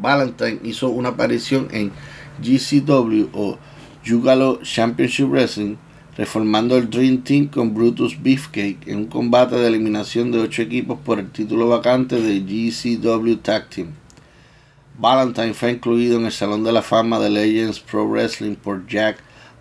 [0.00, 1.92] Valentine hizo una aparición en
[2.42, 3.58] GCW o
[4.06, 5.76] Juggalo Championship Wrestling,
[6.16, 10.98] reformando el Dream Team con Brutus Beefcake en un combate de eliminación de 8 equipos
[11.04, 13.88] por el título vacante de GCW Tag Team.
[14.98, 19.18] Valentine fue incluido en el Salón de la Fama de Legends Pro Wrestling por Jack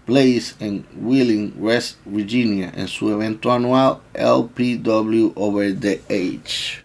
[0.08, 6.79] Blaze en Wheeling, West Virginia, en su evento anual LPW Over the Age.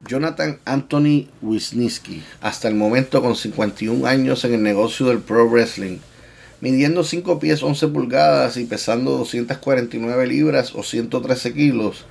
[0.00, 5.98] Jonathan Anthony Wisniewski, hasta el momento con 51 años en el negocio del pro wrestling,
[6.60, 12.04] midiendo 5 pies 11 pulgadas y pesando 249 libras o 113 kilos,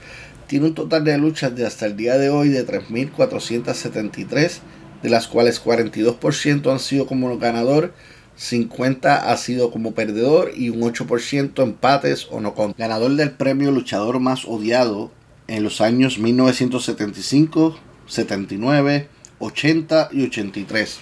[0.48, 4.60] tiene un total de luchas de hasta el día de hoy de 3.473,
[5.04, 7.94] de las cuales 42% han sido como ganador
[8.36, 12.74] 50 ha sido como perdedor y un 8% empates o no con.
[12.78, 15.12] Ganador del premio luchador más odiado
[15.48, 19.08] en los años 1975, 79,
[19.40, 21.00] 80 y 83.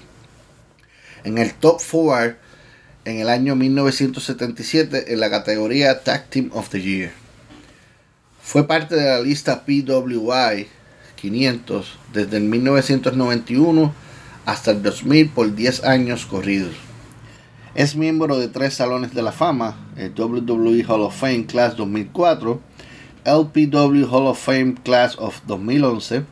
[1.23, 2.35] En el top 4
[3.05, 7.11] en el año 1977 en la categoría Tag Team of the Year.
[8.41, 10.67] Fue parte de la lista PWI
[11.15, 13.93] 500 desde el 1991
[14.45, 16.75] hasta el 2000 por 10 años corridos.
[17.73, 22.59] Es miembro de tres salones de la fama, el WWE Hall of Fame Class 2004,
[23.25, 26.23] LPW Hall of Fame Class of 2011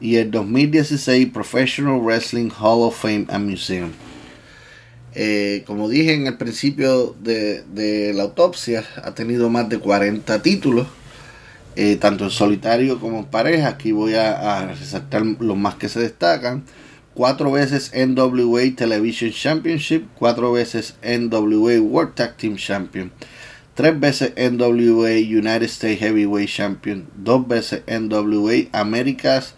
[0.00, 3.92] y el 2016 Professional Wrestling Hall of Fame and Museum.
[5.14, 10.88] Eh, como dije en el principio de, la autopsia, ha tenido más de 40 títulos,
[11.76, 13.68] eh, tanto en solitario como en pareja.
[13.68, 16.64] Aquí voy a, a resaltar los más que se destacan
[17.14, 23.12] cuatro veces NWA Television Championship, cuatro veces NWA World Tag Team Champion,
[23.74, 29.54] tres veces NWA United States Heavyweight Champion, dos veces NWA America's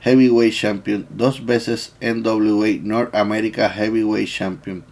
[0.00, 4.84] Heavyweight Champion, dos veces NWA North America Heavyweight Champion,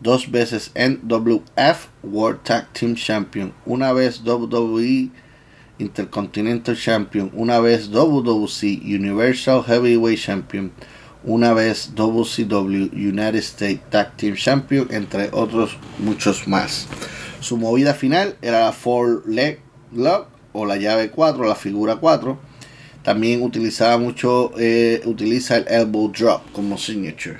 [0.00, 5.10] dos veces NWF World Tag Team Champion, una vez WWE
[5.78, 10.72] Intercontinental Champion, una vez WWC Universal Heavyweight Champion,
[11.22, 16.88] una vez WCW United States Tag Team Champion, entre otros muchos más.
[17.46, 19.60] Su movida final era la Four Leg
[19.92, 22.36] Lock o la llave 4, la figura 4.
[23.04, 27.38] También utilizaba mucho, eh, utiliza el Elbow Drop como signature.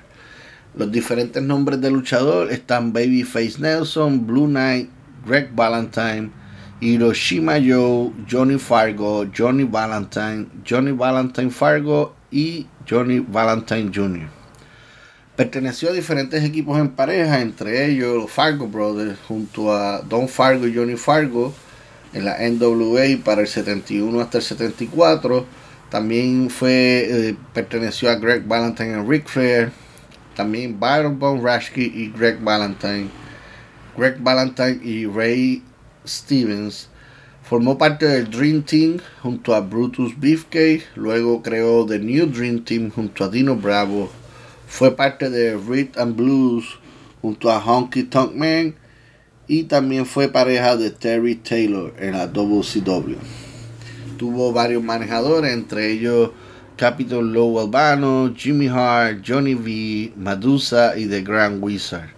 [0.76, 4.90] Los diferentes nombres del luchador están Babyface Nelson, Blue Knight,
[5.26, 6.30] Greg Valentine,
[6.80, 14.28] Hiroshima Joe, Johnny Fargo, Johnny Valentine, Johnny Valentine Fargo y Johnny Valentine Jr.
[15.36, 20.66] Perteneció a diferentes equipos en pareja, entre ellos los Fargo Brothers, junto a Don Fargo
[20.66, 21.52] y Johnny Fargo
[22.14, 25.44] en la NWA para el 71 hasta el 74.
[25.90, 29.72] También fue, eh, perteneció a Greg Valentine y Rick Flair.
[30.34, 33.08] También Byron Von Rashke y Greg Valentine.
[33.94, 35.62] Greg Valentine y Ray
[36.06, 36.88] Stevens.
[37.42, 40.84] Formó parte del Dream Team junto a Brutus Beefcake.
[40.94, 44.10] Luego creó The New Dream Team junto a Dino Bravo.
[44.76, 46.78] Fue parte de Reed and Blues
[47.22, 48.74] junto a Honky Tonk Man.
[49.48, 53.16] Y también fue pareja de Terry Taylor en la WCW.
[54.18, 56.32] Tuvo varios manejadores, entre ellos
[56.76, 62.10] Capitol Low Albano, Jimmy Hart, Johnny V, Medusa y The Grand Wizard.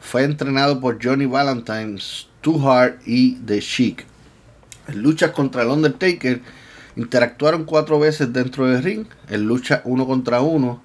[0.00, 4.04] Fue entrenado por Johnny Valentine, Stu Hart y The Chic.
[4.88, 6.40] En luchas contra el Undertaker
[6.96, 10.82] interactuaron cuatro veces dentro del ring, en lucha uno contra uno,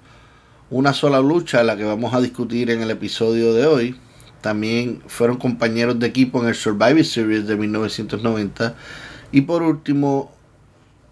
[0.70, 3.94] una sola lucha, la que vamos a discutir en el episodio de hoy.
[4.40, 8.74] También fueron compañeros de equipo en el Survivor Series de 1990.
[9.32, 10.32] Y por último,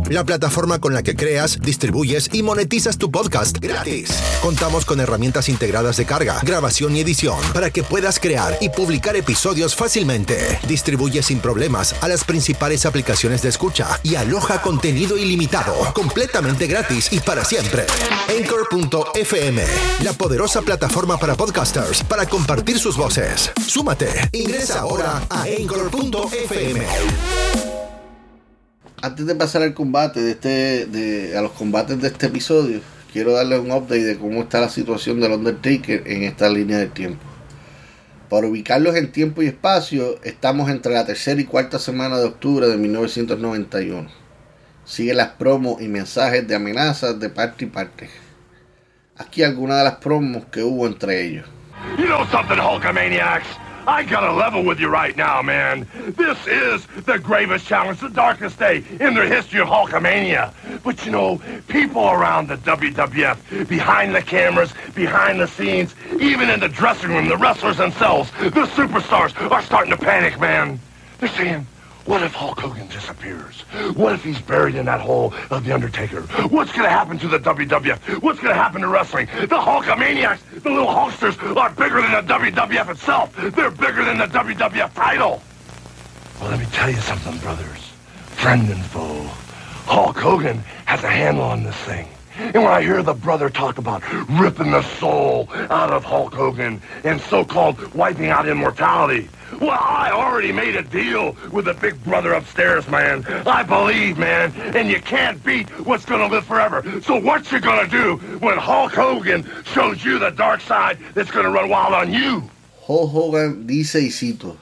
[0.10, 4.10] La plataforma con la que creas, distribuyes y monetizas tu podcast gratis.
[4.42, 9.18] Contamos con herramientas integradas de carga, grabación y edición para que puedas crear y publicar
[9.18, 10.60] episodios fácilmente.
[10.68, 17.12] Distribuye sin problemas a las principales aplicaciones de escucha y aloja contenido ilimitado, completamente gratis
[17.12, 17.86] y para siempre.
[18.30, 19.64] Anchor.fm,
[20.04, 23.52] la poderosa plataforma para podcasters para compartir sus voces.
[23.66, 24.30] Súmate.
[24.32, 26.88] Ingresa ahora a Anchor.fm.
[29.00, 32.82] Antes de pasar al combate de este, de, a los combates de este episodio,
[33.14, 36.88] quiero darle un update de cómo está la situación del Undertaker en esta línea de
[36.88, 37.24] tiempo.
[38.28, 42.68] Para ubicarlos en tiempo y espacio, estamos entre la tercera y cuarta semana de octubre
[42.68, 44.10] de 1991.
[44.84, 48.10] Sigue las promos y mensajes de amenazas de parte y parte.
[49.16, 51.46] Aquí algunas de las promos que hubo entre ellos.
[52.00, 53.67] You know something, Hulkamaniacs?
[53.88, 55.88] I gotta level with you right now, man.
[55.96, 60.54] This is the gravest challenge, the darkest day in the history of Hulkamania.
[60.84, 66.60] But you know, people around the WWF, behind the cameras, behind the scenes, even in
[66.60, 70.82] the dressing room, the wrestlers themselves, the superstars are starting to panic, man.
[71.20, 71.66] They're saying,
[72.08, 73.62] what if Hulk Hogan disappears?
[73.96, 76.22] What if he's buried in that hole of The Undertaker?
[76.48, 78.22] What's going to happen to the WWF?
[78.22, 79.28] What's going to happen to wrestling?
[79.28, 83.36] The Hulkamaniacs, the little Hulksters, are bigger than the WWF itself.
[83.36, 85.44] They're bigger than the WWF title.
[86.40, 87.92] Well, let me tell you something, brothers.
[88.38, 89.24] Friend and foe.
[89.86, 92.08] Hulk Hogan has a handle on this thing.
[92.38, 96.82] And when I hear the brother talk about ripping the soul out of Hulk Hogan
[97.04, 99.28] and so-called wiping out immortality,
[99.60, 103.26] well, I already made a deal with the big brother upstairs, man.
[103.46, 106.84] I believe, man, and you can't beat what's gonna live forever.
[107.02, 111.50] So what you gonna do when Hulk Hogan shows you the dark side that's gonna
[111.52, 112.50] run wild on you?
[112.88, 114.58] Hulk Hogan dice y cito,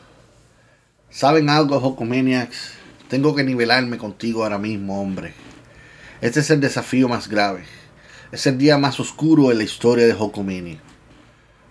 [1.10, 2.74] ¿saben algo, Hulkamaniacs?
[3.10, 5.34] Tengo que nivelarme contigo ahora mismo, hombre.
[6.22, 7.64] Este es el desafío más grave.
[8.32, 10.80] Es el día más oscuro en la historia de Hulkamania.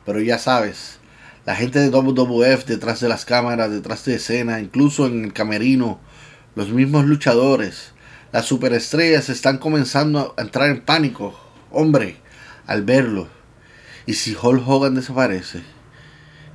[0.07, 0.99] Pero ya sabes,
[1.47, 6.01] la gente de WWF detrás de las cámaras, detrás de escena, incluso en el camerino,
[6.55, 7.93] los mismos luchadores,
[8.33, 11.39] las superestrellas están comenzando a entrar en pánico,
[11.71, 12.17] hombre,
[12.67, 13.29] al verlo.
[14.07, 15.63] ¿Y si Hulk Hogan desaparece?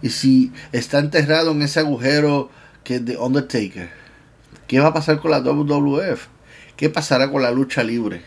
[0.02, 2.50] ¿Y si está enterrado en ese agujero
[2.84, 3.92] que es de Undertaker?
[4.68, 6.28] ¿Qué va a pasar con la WWF?
[6.76, 8.24] ¿Qué pasará con la lucha libre?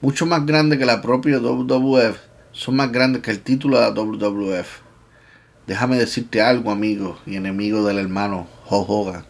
[0.00, 2.16] Mucho más grande que la propia WWF,
[2.52, 4.91] son más grandes que el título de la WWF.
[5.66, 9.24] Déjame decirte algo, amigo y enemigo del hermano Hulk Hogan.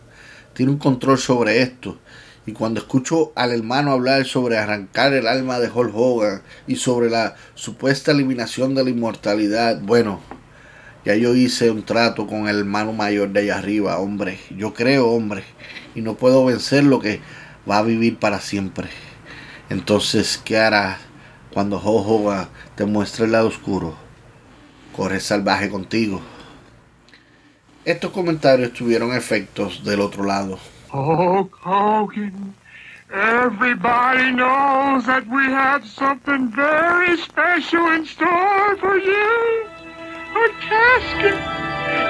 [0.55, 1.99] Tiene un control sobre esto.
[2.47, 7.11] Y cuando escucho al hermano hablar sobre arrancar el alma de Hulk Hogan y sobre
[7.11, 10.21] la supuesta eliminación de la inmortalidad, bueno,
[11.05, 14.39] Ya yo hice un trato con el hermano mayor de allá arriba, hombre.
[14.57, 15.45] Yo creo, hombre.
[15.95, 17.21] Y no puedo vencer lo que
[17.69, 18.89] va a vivir para siempre.
[19.69, 20.99] Entonces, ¿qué hará
[21.53, 22.33] cuando Jojo
[22.77, 24.02] te muestre el lado oscuro?
[24.95, 26.21] Corre salvaje contigo.
[27.85, 30.59] Estos comentarios tuvieron efectos del otro lado.
[30.91, 32.55] Hulk Hogan,
[33.11, 39.65] everybody knows that we have something very special in store for you.
[40.35, 41.41] A casket.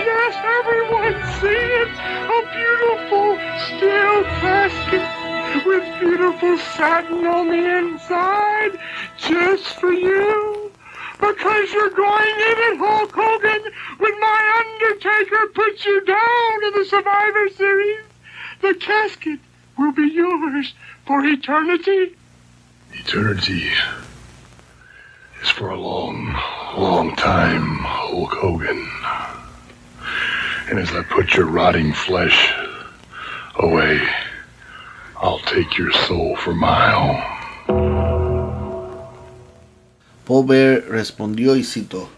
[0.04, 1.88] Yes, everyone see it.
[2.26, 5.22] A beautiful steel casket
[5.64, 8.78] with beautiful satin on the inside
[9.16, 10.61] just for you.
[11.22, 16.84] Because you're going in it, Hulk Hogan, when my Undertaker puts you down in the
[16.84, 18.00] Survivor Series.
[18.60, 19.38] The casket
[19.78, 20.74] will be yours
[21.06, 22.16] for eternity.
[22.92, 23.70] Eternity
[25.42, 26.36] is for a long,
[26.76, 28.90] long time, Hulk Hogan.
[30.68, 32.52] And as I put your rotting flesh
[33.56, 34.00] away,
[35.16, 37.41] I'll take your soul for my own.
[40.26, 40.46] Paul
[40.88, 42.08] respondió y citó,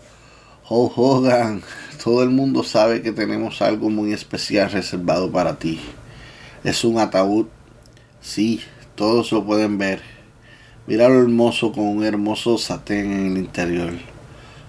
[0.69, 1.63] Hulk Hogan,
[2.05, 5.81] todo el mundo sabe que tenemos algo muy especial reservado para ti.
[6.65, 7.47] Es un ataúd.
[8.21, 8.61] Sí,
[8.95, 10.03] todos lo pueden ver.
[10.87, 13.95] Mira lo hermoso con un hermoso satén en el interior.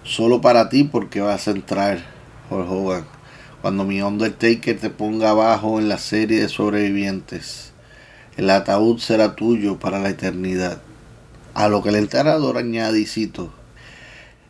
[0.05, 2.05] Solo para ti porque vas a entrar,
[2.49, 3.05] Hulk Hogan,
[3.61, 7.73] cuando mi Undertaker te ponga abajo en la serie de sobrevivientes.
[8.37, 10.84] El ataúd será tuyo para la eternidad.
[11.55, 13.49] A lo que el enterrador añade cito,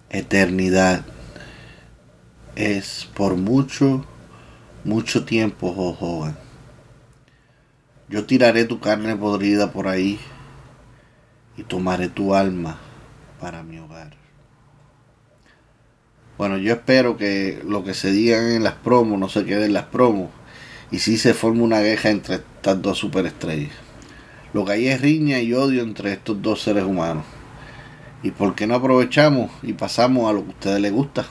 [0.09, 1.05] eternidad
[2.55, 4.03] es por mucho,
[4.83, 6.37] mucho tiempo, Hulk Hogan.
[8.09, 10.19] Yo tiraré tu carne podrida por ahí
[11.55, 12.79] y tomaré tu alma
[13.39, 14.17] para mi hogar.
[16.39, 19.73] Bueno, yo espero que lo que se digan en las promos no se quede en
[19.73, 20.31] las promos
[20.89, 23.84] y si se forma una queja entre estas dos superestrellas.
[24.55, 27.25] Lo que hay es riña y odio entre estos dos seres humanos.
[28.23, 31.25] ¿Y por qué no aprovechamos y pasamos a lo que a ustedes les gusta?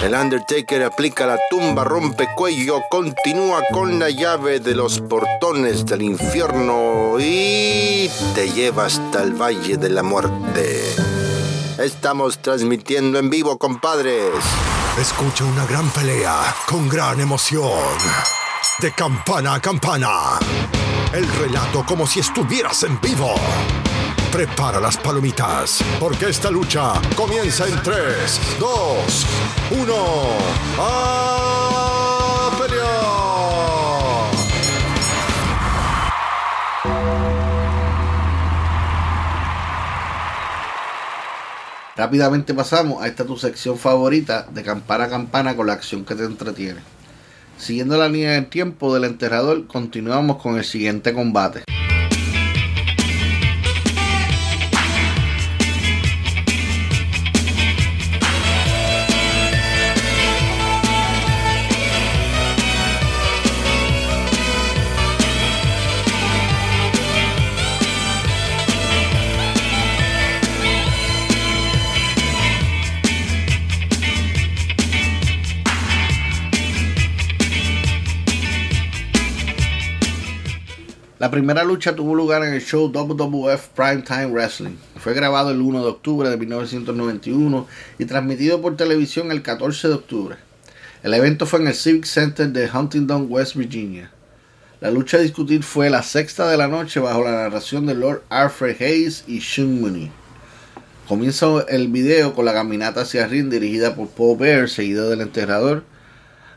[0.00, 6.02] El Undertaker aplica la tumba, rompe cuello, continúa con la llave de los portones del
[6.02, 10.84] infierno y te lleva hasta el Valle de la Muerte.
[11.80, 14.30] Estamos transmitiendo en vivo, compadres.
[15.00, 17.72] Escucha una gran pelea con gran emoción.
[18.78, 20.38] De campana a campana.
[21.12, 23.34] El relato como si estuvieras en vivo.
[24.32, 29.26] Prepara las palomitas, porque esta lucha comienza en 3, 2,
[29.72, 29.94] 1.
[30.78, 31.52] ¡A!
[41.94, 46.14] Rápidamente pasamos a esta tu sección favorita de campana a campana con la acción que
[46.14, 46.80] te entretiene.
[47.62, 51.62] Siguiendo la línea del tiempo del enterrador, continuamos con el siguiente combate.
[81.22, 84.74] La primera lucha tuvo lugar en el show WWF Primetime Wrestling.
[84.96, 87.68] Fue grabado el 1 de octubre de 1991
[88.00, 90.36] y transmitido por televisión el 14 de octubre.
[91.04, 94.10] El evento fue en el Civic Center de Huntington, West Virginia.
[94.80, 98.24] La lucha a discutir fue la sexta de la noche bajo la narración de Lord
[98.28, 100.10] Alfred Hayes y Shun Mooney.
[101.06, 105.20] Comienza el video con la caminata hacia el ring dirigida por Paul Bear, seguido del
[105.20, 105.84] enterrador,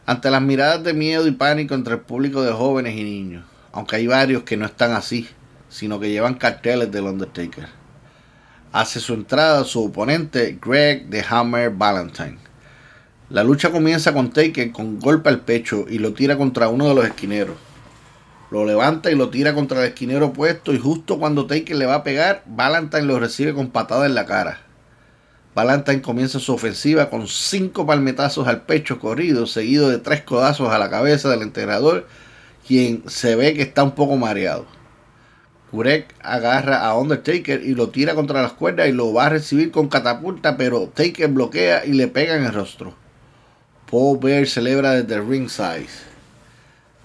[0.07, 3.45] ante las miradas de miedo y pánico entre el público de jóvenes y niños
[3.76, 5.28] aunque hay varios que no están así,
[5.69, 7.67] sino que llevan carteles del Undertaker.
[8.71, 12.38] Hace su entrada su oponente Greg the Hammer Valentine.
[13.30, 16.95] La lucha comienza con Taker con golpe al pecho y lo tira contra uno de
[16.95, 17.57] los esquineros.
[18.49, 21.95] Lo levanta y lo tira contra el esquinero opuesto y justo cuando Taker le va
[21.95, 24.59] a pegar, Valentine lo recibe con patada en la cara.
[25.53, 30.80] Valentine comienza su ofensiva con cinco palmetazos al pecho corrido, seguido de tres codazos a
[30.80, 32.07] la cabeza del integrador
[32.66, 34.66] quien se ve que está un poco mareado.
[35.72, 39.72] Kurek agarra a Undertaker y lo tira contra las cuerdas y lo va a recibir
[39.72, 42.93] con catapulta, pero Taker bloquea y le pega en el rostro.
[43.89, 45.89] Paul Bear celebra desde el ringside.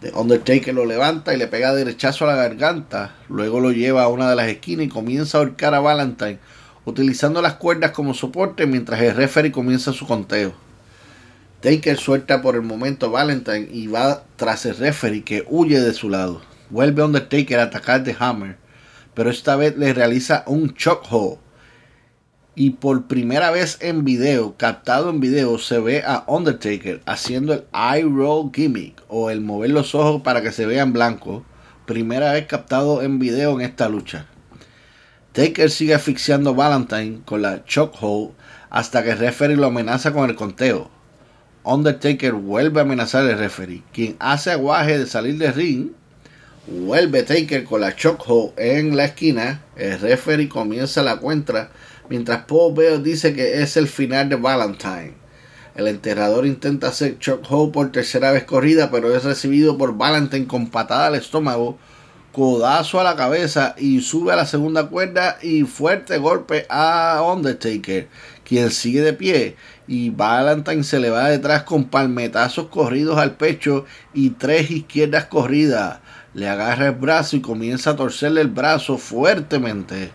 [0.00, 3.16] The Undertaker lo levanta y le pega derechazo a la garganta.
[3.28, 6.38] Luego lo lleva a una de las esquinas y comienza a ahorcar a Valentine,
[6.84, 10.54] utilizando las cuerdas como soporte mientras el referee comienza su conteo.
[11.60, 16.08] Taker suelta por el momento Valentine y va tras el referee que huye de su
[16.08, 16.40] lado.
[16.70, 18.56] Vuelve Undertaker a atacar de Hammer,
[19.12, 21.38] pero esta vez le realiza un chokehold.
[22.54, 27.64] Y por primera vez en video, captado en video, se ve a Undertaker haciendo el
[27.74, 31.42] eye roll gimmick o el mover los ojos para que se vean blancos.
[31.84, 34.26] Primera vez captado en video en esta lucha.
[35.32, 38.30] Taker sigue asfixiando a Valentine con la chokehold
[38.70, 40.99] hasta que el referee lo amenaza con el conteo.
[41.64, 45.90] Undertaker vuelve a amenazar al referee, quien hace aguaje de salir del ring.
[46.66, 49.62] Vuelve Taker con la chokehold en la esquina.
[49.76, 51.70] El referee comienza la cuenta
[52.08, 55.14] mientras Paul dice que es el final de Valentine.
[55.74, 60.68] El enterrador intenta hacer chokehold por tercera vez corrida, pero es recibido por Valentine con
[60.68, 61.78] patada al estómago
[62.32, 68.08] codazo a la cabeza y sube a la segunda cuerda y fuerte golpe a Undertaker,
[68.50, 69.54] quien sigue de pie
[69.86, 76.00] y Valentine se le va detrás con palmetazos corridos al pecho y tres izquierdas corridas.
[76.34, 80.10] Le agarra el brazo y comienza a torcerle el brazo fuertemente.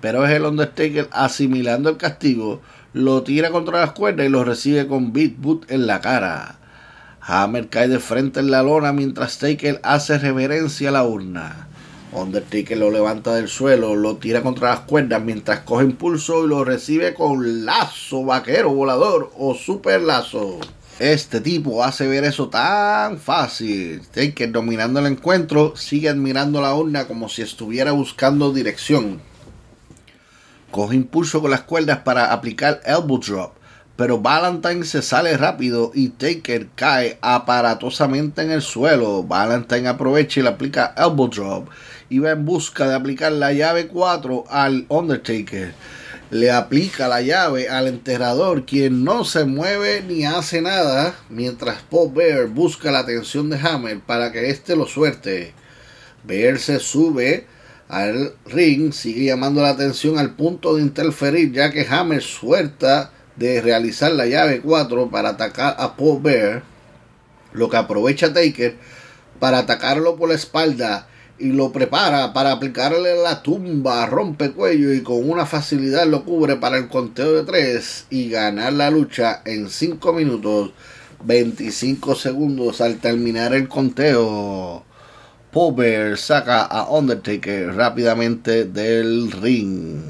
[0.00, 2.62] Pero es el Undertaker asimilando el castigo,
[2.94, 6.56] lo tira contra las cuerdas y lo recibe con Beat Boot en la cara.
[7.20, 11.63] Hammer cae de frente en la lona mientras Taker hace reverencia a la urna.
[12.14, 16.64] Undertaker lo levanta del suelo, lo tira contra las cuerdas mientras coge impulso y lo
[16.64, 20.60] recibe con lazo vaquero volador o super lazo.
[21.00, 24.00] Este tipo hace ver eso tan fácil.
[24.12, 29.20] Taker dominando el encuentro sigue admirando la urna como si estuviera buscando dirección.
[30.70, 33.64] Coge impulso con las cuerdas para aplicar elbow drop
[33.96, 39.22] pero Valentine se sale rápido y Taker cae aparatosamente en el suelo.
[39.22, 41.68] Valentine aprovecha y le aplica elbow drop
[42.10, 45.72] va en busca de aplicar la llave 4 al Undertaker.
[46.30, 52.12] Le aplica la llave al enterrador, quien no se mueve ni hace nada, mientras Paul
[52.12, 55.52] Bear busca la atención de Hammer para que éste lo suerte.
[56.24, 57.46] Bear se sube
[57.88, 63.60] al ring, sigue llamando la atención al punto de interferir, ya que Hammer suelta de
[63.60, 66.62] realizar la llave 4 para atacar a Paul Bear,
[67.52, 68.76] lo que aprovecha Taker
[69.38, 71.06] para atacarlo por la espalda
[71.38, 76.56] y lo prepara para aplicarle la tumba, rompe cuello y con una facilidad lo cubre
[76.56, 80.72] para el conteo de 3 y ganar la lucha en 5 minutos
[81.24, 84.84] 25 segundos al terminar el conteo.
[85.76, 90.08] Bear saca a Undertaker rápidamente del ring.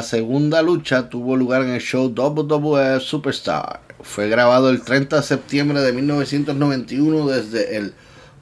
[0.00, 3.82] La segunda lucha tuvo lugar en el show WWE Superstar.
[4.00, 7.92] Fue grabado el 30 de septiembre de 1991 desde el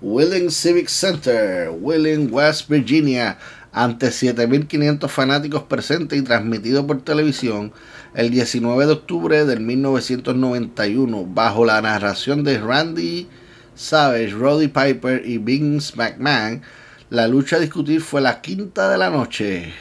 [0.00, 3.38] Wheeling Civic Center, Wheeling, West Virginia,
[3.72, 7.72] ante 7.500 fanáticos presentes y transmitido por televisión
[8.14, 13.26] el 19 de octubre de 1991 bajo la narración de Randy
[13.74, 16.62] Savage, Roddy Piper y Vince McMahon.
[17.10, 19.72] La lucha a discutir fue la quinta de la noche.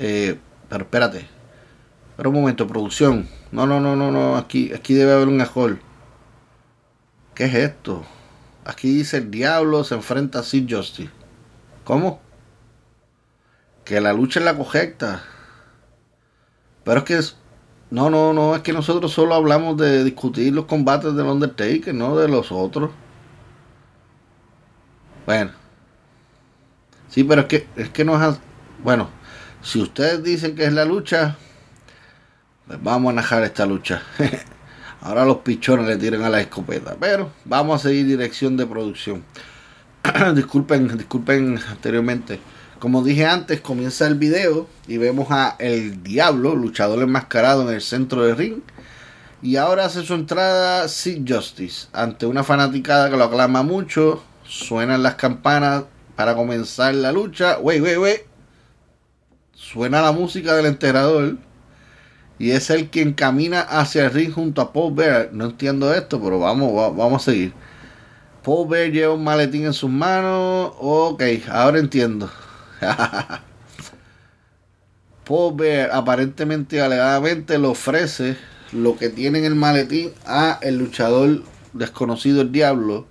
[0.00, 0.38] Eh,
[0.68, 1.28] pero espérate.
[2.16, 3.28] Pero un momento, producción.
[3.52, 4.36] No, no, no, no, no.
[4.36, 5.78] Aquí, aquí debe haber un error.
[7.34, 8.04] ¿Qué es esto?
[8.64, 11.10] Aquí dice el diablo se enfrenta a Sid Justice.
[11.84, 12.20] ¿Cómo?
[13.84, 15.22] Que la lucha es la correcta.
[16.84, 17.36] Pero es que es,
[17.90, 22.16] no, no, no, es que nosotros solo hablamos de discutir los combates del Undertaker, no
[22.16, 22.90] de los otros.
[25.24, 25.52] Bueno.
[27.08, 28.38] Sí, pero es que, es que no es...
[28.82, 29.08] Bueno,
[29.62, 31.36] si ustedes dicen que es la lucha,
[32.66, 34.02] pues vamos a najar esta lucha.
[35.00, 36.96] Ahora los pichones le tiran a la escopeta.
[36.98, 39.24] Pero vamos a seguir dirección de producción.
[40.34, 42.40] disculpen, disculpen anteriormente.
[42.78, 47.80] Como dije antes, comienza el video y vemos a El Diablo, luchador enmascarado en el
[47.80, 48.60] centro del ring.
[49.42, 51.88] Y ahora hace su entrada Sid Justice.
[51.92, 54.22] Ante una fanaticada que lo aclama mucho.
[54.44, 55.84] Suenan las campanas
[56.16, 57.58] para comenzar la lucha.
[57.58, 58.27] Wey, wey, wey
[59.72, 61.36] suena la música del enterrador
[62.38, 65.30] y es el quien camina hacia el ring junto a Paul Bear.
[65.32, 67.52] No entiendo esto, pero vamos, vamos a seguir.
[68.42, 70.72] Paul Bear lleva un maletín en sus manos.
[70.78, 72.30] Ok, ahora entiendo.
[75.24, 78.36] Paul Bear aparentemente alegadamente le ofrece
[78.72, 81.42] lo que tiene en el maletín a el luchador
[81.72, 83.06] desconocido el diablo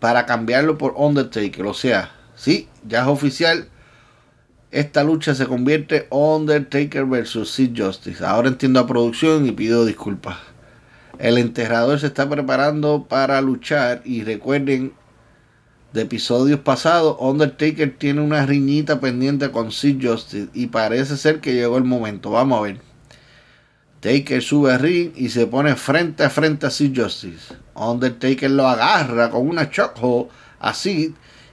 [0.00, 1.64] para cambiarlo por Undertaker.
[1.64, 3.68] O sea, sí, ya es oficial.
[4.74, 8.26] Esta lucha se convierte Undertaker versus Sid Justice.
[8.26, 10.38] Ahora entiendo a producción y pido disculpas.
[11.20, 14.92] El enterrador se está preparando para luchar y recuerden
[15.92, 21.54] de episodios pasados, Undertaker tiene una riñita pendiente con Sid Justice y parece ser que
[21.54, 22.30] llegó el momento.
[22.30, 22.80] Vamos a ver.
[24.00, 27.54] Taker sube al ring y se pone frente a frente a Sid Justice.
[27.76, 30.74] Undertaker lo agarra con una chokehold a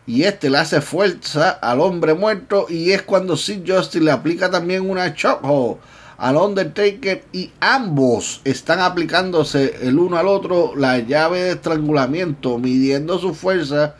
[0.06, 4.49] y este le hace fuerza al hombre muerto y es cuando Sid Justice le aplica
[4.49, 5.78] también una chokehold
[6.18, 13.18] al Undertaker y ambos están aplicándose el uno al otro la llave de estrangulamiento, midiendo
[13.18, 13.95] su fuerza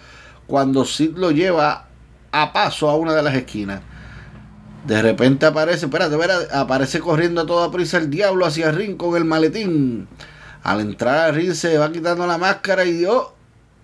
[0.46, 1.88] cuando Sid lo lleva
[2.32, 3.82] a paso a una de las esquinas.
[4.86, 8.98] De repente aparece, espérate, espérate, aparece corriendo a toda prisa el diablo hacia el ring
[8.98, 10.08] con el maletín.
[10.62, 13.30] Al entrar al ring se va quitando la máscara y Dios,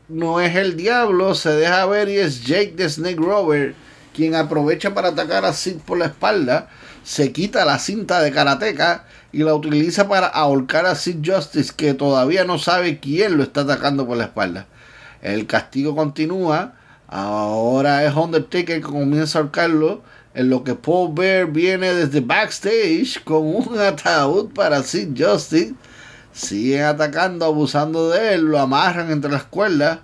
[0.09, 3.75] no es el diablo, se deja ver y es Jake the Snake Rover,
[4.13, 6.69] quien aprovecha para atacar a Sid por la espalda,
[7.03, 11.93] se quita la cinta de karateca y la utiliza para ahorcar a Sid Justice, que
[11.93, 14.67] todavía no sabe quién lo está atacando por la espalda.
[15.21, 16.73] El castigo continúa.
[17.07, 20.01] Ahora es Undertaker que comienza a ahorcarlo.
[20.33, 25.73] En lo que Paul Bear viene desde backstage con un ataúd para Sid Justice.
[26.37, 28.41] Siguen atacando, abusando de él.
[28.41, 29.99] Lo amarran entre las cuerdas.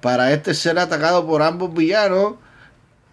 [0.00, 2.34] Para este ser atacado por ambos villanos.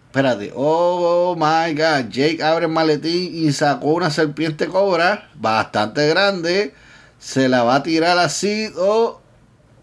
[0.06, 0.52] Espérate.
[0.54, 2.10] Oh my god.
[2.10, 5.30] Jake abre el maletín y sacó una serpiente cobra.
[5.34, 6.74] Bastante grande.
[7.18, 8.72] Se la va a tirar a Sid.
[8.76, 9.20] Oh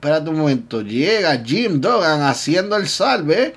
[0.04, 3.56] espérate un momento, llega Jim Duggan haciendo el salve,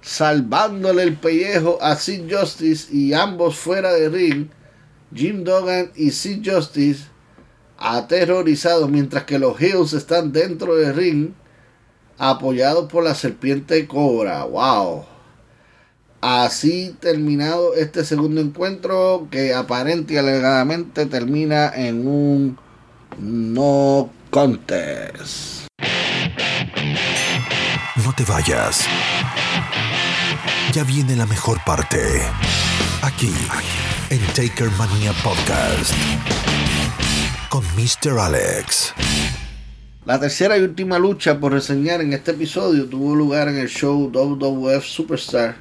[0.00, 4.46] salvándole el pellejo a Sid Justice y ambos fuera de ring.
[5.12, 7.06] Jim Duggan y Sid Justice
[7.78, 11.30] aterrorizados mientras que los Hills están dentro del ring
[12.18, 14.44] apoyados por la serpiente cobra.
[14.44, 15.04] ¡Wow!
[16.20, 22.58] Así terminado este segundo encuentro que aparente y alegadamente termina en un
[23.18, 25.66] no contest.
[28.04, 28.86] No te vayas.
[30.72, 31.98] Ya viene la mejor parte.
[33.02, 33.32] Aquí,
[34.10, 35.94] en Taker Mania Podcast.
[37.56, 38.18] Con Mr.
[38.18, 38.92] Alex.
[40.04, 44.10] La tercera y última lucha por reseñar en este episodio tuvo lugar en el show
[44.12, 45.56] WWF Superstar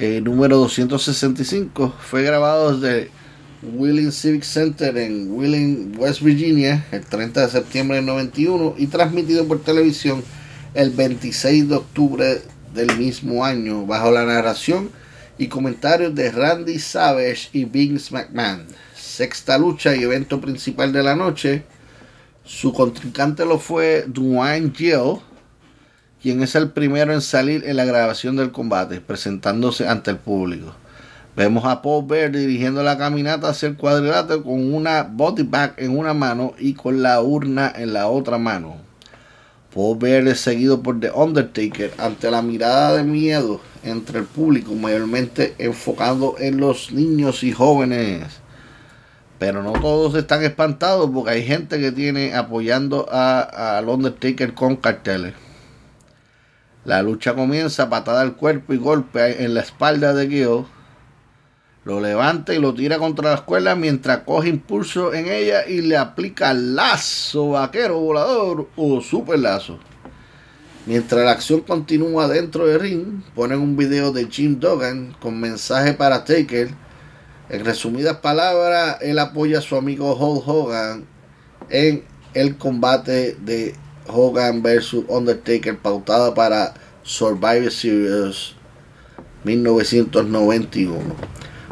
[0.00, 1.94] eh, número 265.
[2.00, 3.08] Fue grabado desde
[3.62, 9.46] Wheeling Civic Center en Wheeling, West Virginia, el 30 de septiembre del 91 y transmitido
[9.46, 10.24] por televisión
[10.74, 12.42] el 26 de octubre
[12.74, 14.90] del mismo año, bajo la narración
[15.38, 18.66] y comentarios de Randy Savage y Vince McMahon.
[19.14, 21.62] Sexta lucha y evento principal de la noche.
[22.42, 25.20] Su contrincante lo fue Dwayne Gill,
[26.20, 30.74] quien es el primero en salir en la grabación del combate, presentándose ante el público.
[31.36, 35.96] Vemos a Paul Bear dirigiendo la caminata hacia el cuadrilátero con una body bag en
[35.96, 38.78] una mano y con la urna en la otra mano.
[39.72, 44.74] Paul Bear es seguido por The Undertaker ante la mirada de miedo entre el público,
[44.74, 48.43] mayormente enfocado en los niños y jóvenes.
[49.38, 54.76] Pero no todos están espantados porque hay gente que tiene apoyando a, al Undertaker con
[54.76, 55.34] carteles.
[56.84, 60.66] La lucha comienza patada al cuerpo y golpe en la espalda de Gill.
[61.84, 65.96] Lo levanta y lo tira contra la escuela mientras coge impulso en ella y le
[65.96, 69.78] aplica lazo vaquero volador o super lazo.
[70.86, 75.94] Mientras la acción continúa dentro del ring, ponen un video de Jim Duggan con mensaje
[75.94, 76.68] para Taker.
[77.50, 81.04] En resumidas palabras, él apoya a su amigo Hulk Hogan
[81.68, 83.74] en el combate de
[84.06, 86.72] Hogan versus Undertaker pautada para
[87.02, 88.54] Survivor Series
[89.44, 90.98] 1991.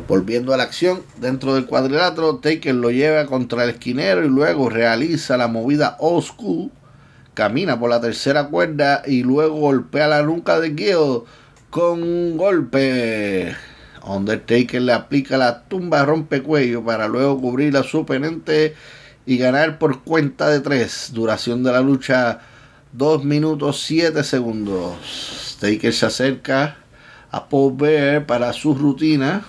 [0.07, 4.68] Volviendo a la acción, dentro del cuadrilátero, Taker lo lleva contra el esquinero y luego
[4.68, 6.70] realiza la movida old school,
[7.33, 11.23] camina por la tercera cuerda y luego golpea la nuca de Gill
[11.70, 13.57] con un golpe.
[14.05, 18.75] Undertaker le aplica la tumba rompecuello para luego cubrir a su oponente
[19.27, 21.11] y ganar por cuenta de tres.
[21.13, 22.41] Duración de la lucha
[22.93, 25.57] 2 minutos 7 segundos.
[25.61, 26.77] Taker se acerca
[27.31, 29.45] a Paul Bear para su rutina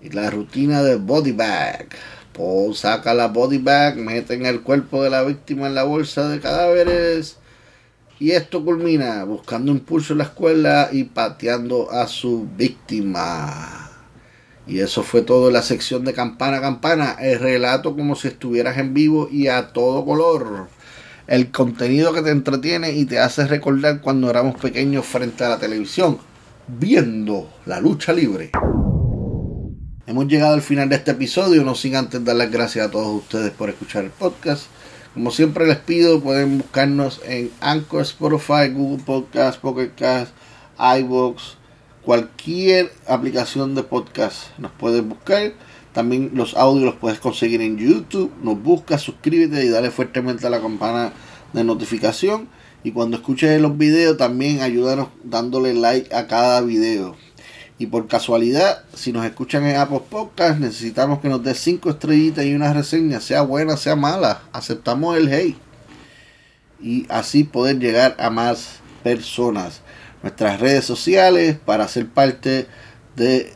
[0.00, 1.88] y la rutina de body bag.
[2.32, 6.28] Paul saca la body bag, mete en el cuerpo de la víctima en la bolsa
[6.28, 7.38] de cadáveres.
[8.18, 13.90] Y esto culmina buscando impulso en la escuela y pateando a su víctima.
[14.66, 17.16] Y eso fue todo en la sección de campana campana.
[17.20, 20.68] El relato como si estuvieras en vivo y a todo color.
[21.26, 25.58] el contenido que te entretiene y te hace recordar cuando éramos pequeños frente a la
[25.58, 26.18] televisión,
[26.68, 28.52] viendo la lucha libre.
[30.06, 33.22] Hemos llegado al final de este episodio, no sin antes dar las gracias a todos
[33.22, 34.66] ustedes por escuchar el podcast.
[35.16, 40.34] Como siempre les pido, pueden buscarnos en Anchor, Spotify, Google Podcast, Pocket Cast,
[40.78, 41.54] iVoox,
[42.02, 45.54] cualquier aplicación de podcast nos puedes buscar.
[45.94, 48.30] También los audios los puedes conseguir en YouTube.
[48.42, 51.14] Nos buscas, suscríbete y dale fuertemente a la campana
[51.54, 52.50] de notificación.
[52.84, 57.16] Y cuando escuches los videos también ayúdanos dándole like a cada video.
[57.78, 62.44] Y por casualidad, si nos escuchan en Apple Podcast, necesitamos que nos des 5 estrellitas
[62.46, 64.42] y una reseña, sea buena, sea mala.
[64.52, 65.56] Aceptamos el hey.
[66.80, 69.82] Y así poder llegar a más personas.
[70.22, 72.66] Nuestras redes sociales para ser parte
[73.14, 73.52] de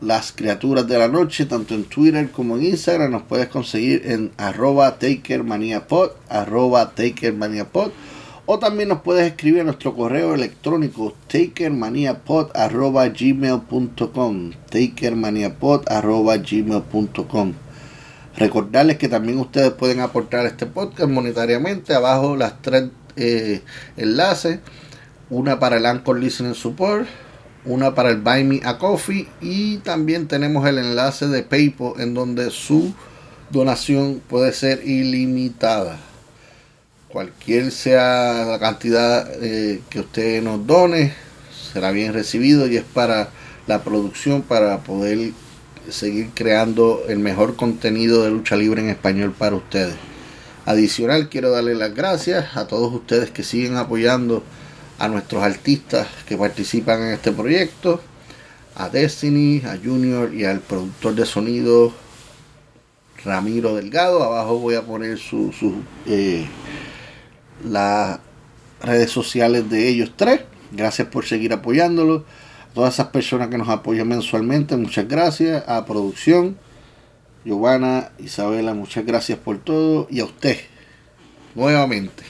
[0.00, 4.32] las criaturas de la noche, tanto en Twitter como en Instagram, nos puedes conseguir en
[4.36, 7.92] arroba takermaniapod, arroba takermaniapod,
[8.46, 17.52] o también nos puedes escribir a nuestro correo electrónico takermaniapod arroba gmail.com, takermaniapod arroba gmail.com.
[18.36, 22.84] Recordarles que también ustedes pueden aportar este podcast monetariamente, abajo las tres
[23.16, 23.60] eh,
[23.96, 24.58] enlaces,
[25.30, 27.06] una para el Anchor Listening Support,
[27.64, 32.14] una para el Buy Me a Coffee y también tenemos el enlace de PayPal en
[32.14, 32.92] donde su
[33.50, 35.98] donación puede ser ilimitada.
[37.12, 41.12] Cualquier sea la cantidad eh, que usted nos done,
[41.70, 43.28] será bien recibido y es para
[43.66, 45.32] la producción, para poder
[45.90, 49.94] seguir creando el mejor contenido de lucha libre en español para ustedes.
[50.64, 54.42] Adicional, quiero darle las gracias a todos ustedes que siguen apoyando
[54.98, 58.00] a nuestros artistas que participan en este proyecto,
[58.74, 61.92] a Destiny, a Junior y al productor de sonido
[63.22, 64.22] Ramiro Delgado.
[64.22, 65.52] Abajo voy a poner su,
[66.06, 66.46] eh,
[67.64, 68.18] las
[68.82, 70.42] redes sociales de ellos tres.
[70.72, 72.22] Gracias por seguir apoyándolos.
[72.70, 75.62] A todas esas personas que nos apoyan mensualmente, muchas gracias.
[75.68, 76.56] A producción,
[77.44, 80.06] Giovanna, Isabela, muchas gracias por todo.
[80.10, 80.58] Y a usted,
[81.54, 82.22] nuevamente,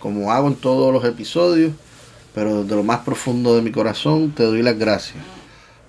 [0.00, 1.72] como hago en todos los episodios,
[2.34, 5.22] pero desde lo más profundo de mi corazón te doy las gracias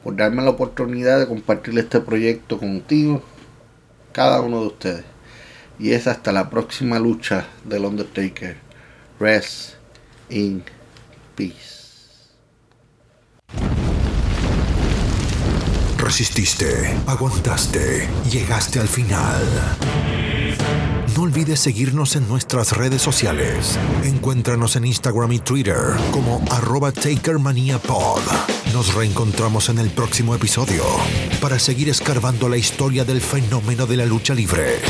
[0.05, 3.23] por darme la oportunidad de compartir este proyecto contigo,
[4.11, 5.05] cada uno de ustedes.
[5.79, 8.64] Y es hasta la próxima lucha del Undertaker.
[9.19, 9.75] Rest
[10.29, 10.61] in
[11.35, 11.85] peace.
[15.97, 19.41] Resististe, aguantaste, llegaste al final.
[21.15, 23.79] No olvides seguirnos en nuestras redes sociales.
[24.03, 25.77] Encuéntranos en Instagram y Twitter
[26.11, 28.19] como arroba TakerManiaPod.
[28.73, 30.83] Nos reencontramos en el próximo episodio
[31.41, 34.81] para seguir escarbando la historia del fenómeno de la lucha libre.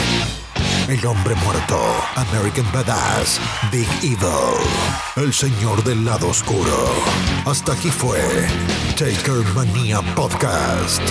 [0.87, 1.79] El hombre muerto,
[2.15, 3.39] American Badass,
[3.71, 4.55] Big Evil,
[5.15, 6.93] el señor del lado oscuro.
[7.45, 8.19] Hasta aquí fue
[8.91, 11.01] Taker Mania Podcast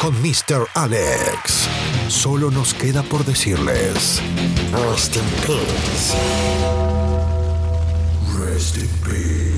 [0.00, 0.66] con Mr.
[0.72, 1.68] Alex.
[2.08, 4.22] Solo nos queda por decirles:
[4.72, 6.14] Rest in peace.
[8.38, 9.57] Rest in peace.